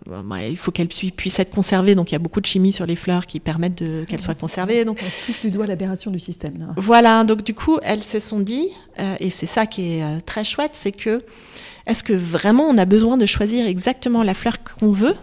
bah, 0.07 0.47
il 0.47 0.57
faut 0.57 0.71
qu'elles 0.71 0.88
puissent 0.88 1.38
être 1.38 1.53
conservées. 1.53 1.95
Donc, 1.95 2.11
il 2.11 2.14
y 2.14 2.17
a 2.17 2.21
beaucoup 2.21 2.40
de 2.40 2.47
chimie 2.47 2.73
sur 2.73 2.87
les 2.87 2.97
fleurs 2.97 3.27
qui 3.27 3.40
permettent 3.40 3.83
qu'elles 4.07 4.21
soient 4.21 4.35
conservées. 4.35 4.85
Donc, 4.85 5.01
on 5.03 5.27
touche 5.27 5.43
du 5.43 5.51
doigt 5.51 5.67
l'aberration 5.67 6.11
du 6.11 6.21
système. 6.21 6.59
Là. 6.59 6.67
Voilà. 6.77 7.25
Donc, 7.25 7.43
du 7.43 7.55
coup, 7.55 7.79
elles 7.83 8.03
se 8.03 8.19
sont 8.19 8.40
dit, 8.40 8.69
et 9.21 9.31
c'est 9.31 9.47
ça 9.47 9.67
qui 9.67 9.95
est 9.95 10.21
très 10.25 10.45
chouette, 10.45 10.73
c'est 10.75 10.93
que 10.93 11.25
est-ce 11.87 12.03
que 12.03 12.12
vraiment 12.12 12.64
on 12.64 12.79
a 12.79 12.85
besoin 12.85 13.16
de 13.16 13.27
choisir 13.27 13.66
exactement 13.66 14.23
la 14.23 14.35
fleur 14.35 14.57
qu'on 14.62 14.92
veut 14.92 15.14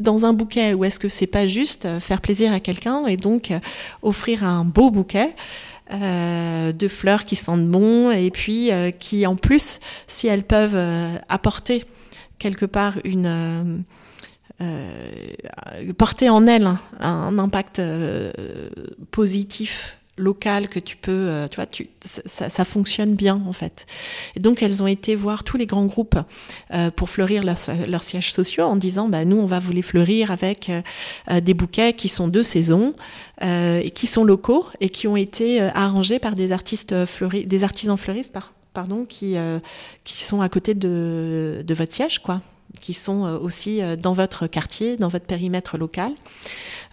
dans 0.00 0.24
un 0.24 0.32
bouquet 0.32 0.74
ou 0.74 0.84
est-ce 0.84 0.98
que 0.98 1.08
c'est 1.08 1.26
pas 1.26 1.46
juste 1.46 1.84
euh, 1.84 2.00
faire 2.00 2.20
plaisir 2.20 2.52
à 2.52 2.60
quelqu'un 2.60 3.06
et 3.06 3.16
donc 3.16 3.50
euh, 3.50 3.60
offrir 4.02 4.44
un 4.44 4.64
beau 4.64 4.90
bouquet 4.90 5.34
euh, 5.92 6.72
de 6.72 6.88
fleurs 6.88 7.24
qui 7.24 7.36
sentent 7.36 7.66
bon 7.66 8.10
et 8.10 8.30
puis 8.30 8.70
qui 8.98 9.26
en 9.26 9.36
plus 9.36 9.80
si 10.06 10.26
elles 10.26 10.44
peuvent 10.44 10.78
apporter 11.28 11.84
quelque 12.38 12.64
part 12.64 12.94
une 13.04 13.84
porter 15.98 16.28
en 16.28 16.46
elles 16.46 16.70
un 17.00 17.38
impact 17.38 17.82
positif 19.10 19.96
local 20.20 20.68
que 20.68 20.78
tu 20.78 20.96
peux, 20.96 21.10
euh, 21.10 21.48
tu 21.48 21.56
vois, 21.56 21.66
ça, 22.04 22.64
fonctionne 22.64 23.14
bien 23.14 23.42
en 23.46 23.52
fait. 23.52 23.86
Et 24.36 24.40
donc 24.40 24.62
elles 24.62 24.82
ont 24.82 24.86
été 24.86 25.16
voir 25.16 25.42
tous 25.42 25.56
les 25.56 25.66
grands 25.66 25.86
groupes 25.86 26.18
euh, 26.72 26.90
pour 26.90 27.10
fleurir 27.10 27.42
leurs 27.42 27.58
leur 27.88 28.02
sièges 28.02 28.32
sociaux 28.32 28.64
en 28.64 28.76
disant, 28.76 29.08
bah 29.08 29.24
nous 29.24 29.38
on 29.38 29.46
va 29.46 29.58
vous 29.58 29.72
les 29.72 29.82
fleurir 29.82 30.30
avec 30.30 30.70
euh, 30.70 31.40
des 31.40 31.54
bouquets 31.54 31.94
qui 31.94 32.08
sont 32.08 32.28
de 32.28 32.42
saison 32.42 32.94
et 33.42 33.90
qui 33.94 34.06
sont 34.06 34.22
locaux 34.22 34.66
et 34.80 34.90
qui 34.90 35.08
ont 35.08 35.16
été 35.16 35.62
arrangés 35.62 36.18
par 36.18 36.34
des 36.34 36.52
artistes 36.52 37.06
fleuris, 37.06 37.46
des 37.46 37.64
artisans 37.64 37.96
fleuristes, 37.96 38.34
par, 38.34 38.52
pardon, 38.74 39.06
qui 39.06 39.36
qui 40.04 40.22
sont 40.22 40.42
à 40.42 40.48
côté 40.50 40.74
de, 40.74 41.64
de 41.66 41.74
votre 41.74 41.92
siège 41.92 42.18
quoi, 42.18 42.42
qui 42.82 42.92
sont 42.92 43.22
aussi 43.42 43.80
dans 43.98 44.12
votre 44.12 44.46
quartier, 44.46 44.98
dans 44.98 45.08
votre 45.08 45.24
périmètre 45.24 45.78
local. 45.78 46.12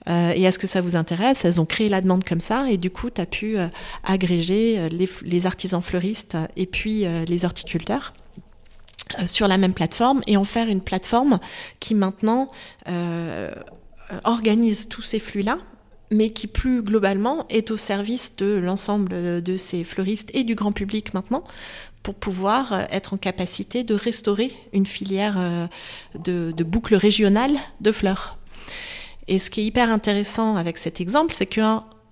Euh, 0.07 0.33
et 0.35 0.43
est-ce 0.43 0.59
que 0.59 0.67
ça 0.67 0.81
vous 0.81 0.95
intéresse 0.95 1.45
Elles 1.45 1.59
ont 1.59 1.65
créé 1.65 1.89
la 1.89 2.01
demande 2.01 2.23
comme 2.23 2.39
ça 2.39 2.69
et 2.69 2.77
du 2.77 2.89
coup, 2.89 3.09
tu 3.09 3.21
as 3.21 3.25
pu 3.25 3.57
euh, 3.57 3.67
agréger 4.03 4.79
euh, 4.79 4.89
les, 5.23 5.45
artisans 5.45 5.81
fleuristes 5.81 6.37
et 6.55 6.65
puis 6.65 7.05
les 7.27 7.45
horticulteurs 7.45 8.13
sur 9.25 9.47
la 9.47 9.57
même 9.57 9.73
plateforme 9.73 10.21
et 10.27 10.35
en 10.35 10.43
faire 10.43 10.67
une 10.67 10.81
plateforme 10.81 11.39
qui 11.79 11.95
maintenant 11.95 12.47
organise 14.23 14.87
tous 14.89 15.03
ces 15.03 15.19
flux-là 15.19 15.57
mais 16.11 16.31
qui 16.31 16.47
plus 16.47 16.81
globalement 16.81 17.45
est 17.49 17.71
au 17.71 17.77
service 17.77 18.35
de 18.35 18.57
l'ensemble 18.57 19.41
de 19.41 19.57
ces 19.57 19.83
fleuristes 19.83 20.31
et 20.33 20.43
du 20.43 20.55
grand 20.55 20.71
public 20.71 21.13
maintenant 21.13 21.43
pour 22.03 22.15
pouvoir 22.15 22.87
être 22.91 23.13
en 23.13 23.17
capacité 23.17 23.83
de 23.83 23.93
restaurer 23.93 24.51
une 24.73 24.85
filière 24.85 25.69
de 26.15 26.63
boucle 26.63 26.95
régionale 26.95 27.55
de 27.79 27.91
fleurs. 27.91 28.37
Et 29.27 29.39
ce 29.39 29.49
qui 29.49 29.61
est 29.61 29.65
hyper 29.65 29.91
intéressant 29.91 30.55
avec 30.55 30.77
cet 30.77 31.01
exemple, 31.01 31.33
c'est 31.33 31.45
que 31.45 31.61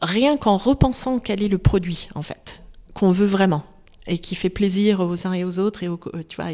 rien 0.01 0.37
qu'en 0.37 0.57
repensant 0.57 1.19
quel 1.19 1.41
est 1.41 1.47
le 1.47 1.57
produit, 1.57 2.09
en 2.15 2.21
fait, 2.21 2.61
qu'on 2.93 3.11
veut 3.11 3.25
vraiment, 3.25 3.63
et 4.07 4.17
qui 4.17 4.35
fait 4.35 4.49
plaisir 4.49 4.99
aux 4.99 5.27
uns 5.27 5.33
et 5.33 5.43
aux 5.43 5.59
autres, 5.59 5.83
et 5.83 5.87
euh, 5.87 5.97
tu 6.27 6.35
vois, 6.35 6.47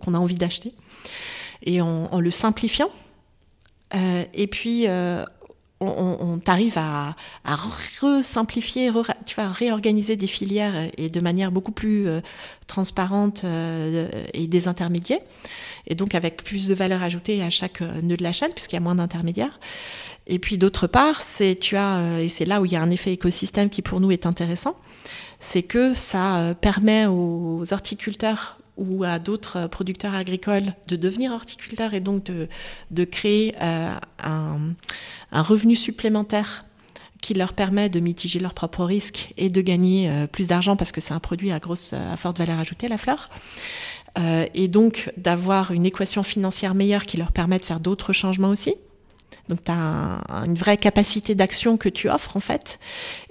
qu'on 0.00 0.14
a 0.14 0.18
envie 0.18 0.36
d'acheter, 0.36 0.72
et 1.62 1.80
en, 1.80 2.08
en, 2.12 2.20
le 2.20 2.30
simplifiant, 2.30 2.90
euh, 3.94 4.24
et 4.34 4.46
puis 4.46 4.84
euh, 4.86 5.24
on, 5.80 6.16
on 6.20 6.38
t'arrive 6.38 6.78
à, 6.78 7.14
à 7.44 7.54
resimplifier, 8.00 8.90
tu 9.26 9.34
vas 9.34 9.50
réorganiser 9.50 10.16
des 10.16 10.26
filières 10.26 10.88
et 10.96 11.10
de 11.10 11.20
manière 11.20 11.52
beaucoup 11.52 11.72
plus 11.72 12.08
euh, 12.08 12.20
transparente 12.66 13.42
euh, 13.44 14.08
et 14.32 14.46
désintermédiée, 14.46 15.20
et 15.86 15.94
donc 15.94 16.14
avec 16.14 16.42
plus 16.42 16.66
de 16.66 16.74
valeur 16.74 17.02
ajoutée 17.02 17.42
à 17.42 17.50
chaque 17.50 17.82
euh, 17.82 18.00
nœud 18.00 18.16
de 18.16 18.22
la 18.22 18.32
chaîne 18.32 18.52
puisqu'il 18.52 18.76
y 18.76 18.78
a 18.78 18.80
moins 18.80 18.94
d'intermédiaires. 18.94 19.60
Et 20.26 20.38
puis 20.38 20.56
d'autre 20.58 20.86
part, 20.86 21.20
c'est 21.20 21.56
tu 21.60 21.76
as 21.76 22.20
et 22.20 22.28
c'est 22.28 22.46
là 22.46 22.60
où 22.60 22.64
il 22.64 22.72
y 22.72 22.76
a 22.76 22.82
un 22.82 22.90
effet 22.90 23.12
écosystème 23.12 23.70
qui 23.70 23.80
pour 23.80 24.00
nous 24.00 24.10
est 24.10 24.26
intéressant, 24.26 24.74
c'est 25.38 25.62
que 25.62 25.94
ça 25.94 26.56
permet 26.60 27.06
aux 27.06 27.62
horticulteurs 27.70 28.58
ou 28.76 29.04
à 29.04 29.18
d'autres 29.18 29.68
producteurs 29.68 30.14
agricoles 30.14 30.74
de 30.88 30.96
devenir 30.96 31.32
horticulteurs 31.32 31.94
et 31.94 32.00
donc 32.00 32.24
de, 32.24 32.48
de 32.90 33.04
créer 33.04 33.54
euh, 33.60 33.94
un, 34.22 34.58
un, 35.32 35.42
revenu 35.42 35.76
supplémentaire 35.76 36.64
qui 37.22 37.34
leur 37.34 37.54
permet 37.54 37.88
de 37.88 38.00
mitiger 38.00 38.38
leurs 38.38 38.54
propres 38.54 38.84
risques 38.84 39.32
et 39.36 39.50
de 39.50 39.60
gagner 39.60 40.10
euh, 40.10 40.26
plus 40.26 40.46
d'argent 40.46 40.76
parce 40.76 40.92
que 40.92 41.00
c'est 41.00 41.14
un 41.14 41.20
produit 41.20 41.50
à 41.50 41.58
grosse, 41.58 41.92
à 41.92 42.16
forte 42.16 42.38
valeur 42.38 42.58
ajoutée, 42.58 42.88
la 42.88 42.98
fleur. 42.98 43.30
Euh, 44.18 44.46
et 44.54 44.68
donc 44.68 45.12
d'avoir 45.16 45.72
une 45.72 45.84
équation 45.84 46.22
financière 46.22 46.74
meilleure 46.74 47.04
qui 47.04 47.16
leur 47.16 47.32
permet 47.32 47.58
de 47.58 47.64
faire 47.64 47.80
d'autres 47.80 48.12
changements 48.12 48.50
aussi. 48.50 48.74
Donc 49.48 49.62
tu 49.64 49.70
as 49.70 50.22
une 50.44 50.54
vraie 50.54 50.76
capacité 50.76 51.34
d'action 51.34 51.76
que 51.76 51.88
tu 51.88 52.08
offres 52.08 52.36
en 52.36 52.40
fait. 52.40 52.78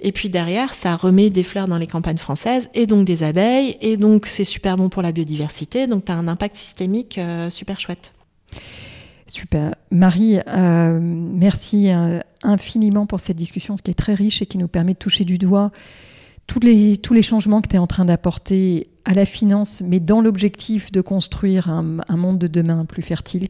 Et 0.00 0.12
puis 0.12 0.30
derrière, 0.30 0.74
ça 0.74 0.96
remet 0.96 1.30
des 1.30 1.42
fleurs 1.42 1.68
dans 1.68 1.78
les 1.78 1.86
campagnes 1.86 2.16
françaises 2.16 2.68
et 2.74 2.86
donc 2.86 3.06
des 3.06 3.22
abeilles. 3.22 3.76
Et 3.80 3.96
donc 3.96 4.26
c'est 4.26 4.44
super 4.44 4.76
bon 4.76 4.88
pour 4.88 5.02
la 5.02 5.12
biodiversité. 5.12 5.86
Donc 5.86 6.04
tu 6.04 6.12
as 6.12 6.16
un 6.16 6.28
impact 6.28 6.56
systémique 6.56 7.18
euh, 7.18 7.50
super 7.50 7.80
chouette. 7.80 8.12
Super. 9.26 9.74
Marie, 9.90 10.38
euh, 10.46 10.98
merci 11.00 11.90
euh, 11.90 12.20
infiniment 12.42 13.06
pour 13.06 13.20
cette 13.20 13.36
discussion, 13.36 13.76
ce 13.76 13.82
qui 13.82 13.90
est 13.90 13.94
très 13.94 14.14
riche 14.14 14.40
et 14.40 14.46
qui 14.46 14.56
nous 14.56 14.68
permet 14.68 14.92
de 14.92 14.98
toucher 14.98 15.24
du 15.24 15.36
doigt 15.36 15.72
tous 16.46 16.60
les, 16.60 16.96
tous 16.96 17.12
les 17.12 17.22
changements 17.22 17.60
que 17.60 17.68
tu 17.68 17.74
es 17.74 17.78
en 17.78 17.88
train 17.88 18.04
d'apporter 18.04 18.88
à 19.04 19.14
la 19.14 19.26
finance, 19.26 19.82
mais 19.84 19.98
dans 19.98 20.20
l'objectif 20.20 20.92
de 20.92 21.00
construire 21.00 21.68
un, 21.68 21.98
un 22.08 22.16
monde 22.16 22.38
de 22.38 22.46
demain 22.46 22.84
plus 22.84 23.02
fertile. 23.02 23.48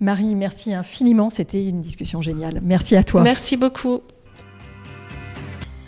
Marie, 0.00 0.34
merci 0.34 0.72
infiniment. 0.72 1.28
C'était 1.28 1.68
une 1.68 1.82
discussion 1.82 2.22
géniale. 2.22 2.60
Merci 2.62 2.96
à 2.96 3.04
toi. 3.04 3.22
Merci 3.22 3.58
beaucoup. 3.58 4.00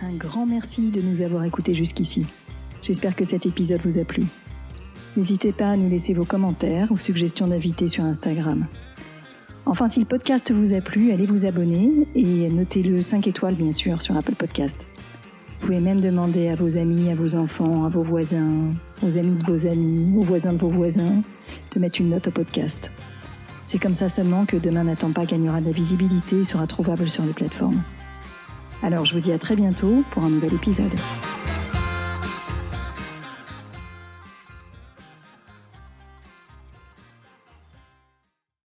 Un 0.03 0.13
grand 0.17 0.45
merci 0.45 0.91
de 0.91 1.01
nous 1.01 1.23
avoir 1.23 1.45
écoutés 1.45 1.73
jusqu'ici. 1.73 2.27
J'espère 2.83 3.17
que 3.17 3.25
cet 3.25 3.47
épisode 3.47 3.81
vous 3.85 3.99
a 3.99 4.05
plu. 4.05 4.25
N'hésitez 5.17 5.53
pas 5.53 5.71
à 5.71 5.77
nous 5.77 5.89
laisser 5.89 6.13
vos 6.13 6.27
commentaires 6.27 6.89
ou 6.91 6.99
suggestions 6.99 7.47
d'invités 7.47 7.89
sur 7.89 8.05
Instagram. 8.05 8.67
Enfin, 9.65 9.89
si 9.89 10.01
le 10.01 10.07
podcast 10.07 10.53
vous 10.53 10.75
a 10.75 10.81
plu, 10.83 11.13
allez 11.13 11.25
vous 11.25 11.47
abonner 11.47 12.07
et 12.15 12.51
notez-le 12.51 13.01
5 13.01 13.27
étoiles, 13.29 13.55
bien 13.55 13.73
sûr, 13.73 14.03
sur 14.03 14.17
Apple 14.17 14.35
Podcast. 14.35 14.89
Vous 15.61 15.69
pouvez 15.69 15.81
même 15.81 16.01
demander 16.01 16.49
à 16.49 16.55
vos 16.55 16.77
amis, 16.77 17.09
à 17.11 17.15
vos 17.15 17.35
enfants, 17.35 17.85
à 17.85 17.89
vos 17.89 18.03
voisins, 18.03 18.75
aux 19.03 19.17
amis 19.17 19.37
de 19.37 19.45
vos 19.45 19.67
amis, 19.67 20.19
aux 20.19 20.23
voisins 20.23 20.53
de 20.53 20.59
vos 20.59 20.69
voisins, 20.69 21.23
de 21.75 21.81
mettre 21.81 22.01
une 22.01 22.11
note 22.11 22.27
au 22.27 22.33
podcast. 22.33 22.91
C'est 23.73 23.79
comme 23.79 23.95
ça 23.95 24.11
seulement 24.11 24.45
que 24.45 24.59
Demain 24.59 24.85
n'attend 24.85 25.13
pas 25.13 25.25
gagnera 25.25 25.63
de 25.63 25.65
la 25.65 25.73
visibilité 25.73 26.41
et 26.41 26.45
sera 26.45 26.67
trouvable 26.67 27.09
sur 27.09 27.25
les 27.25 27.33
plateformes. 27.33 27.81
Alors 28.83 29.07
je 29.07 29.15
vous 29.15 29.21
dis 29.21 29.33
à 29.33 29.39
très 29.39 29.57
bientôt 29.57 30.05
pour 30.11 30.25
un 30.25 30.29
nouvel 30.29 30.53
épisode. 30.53 30.93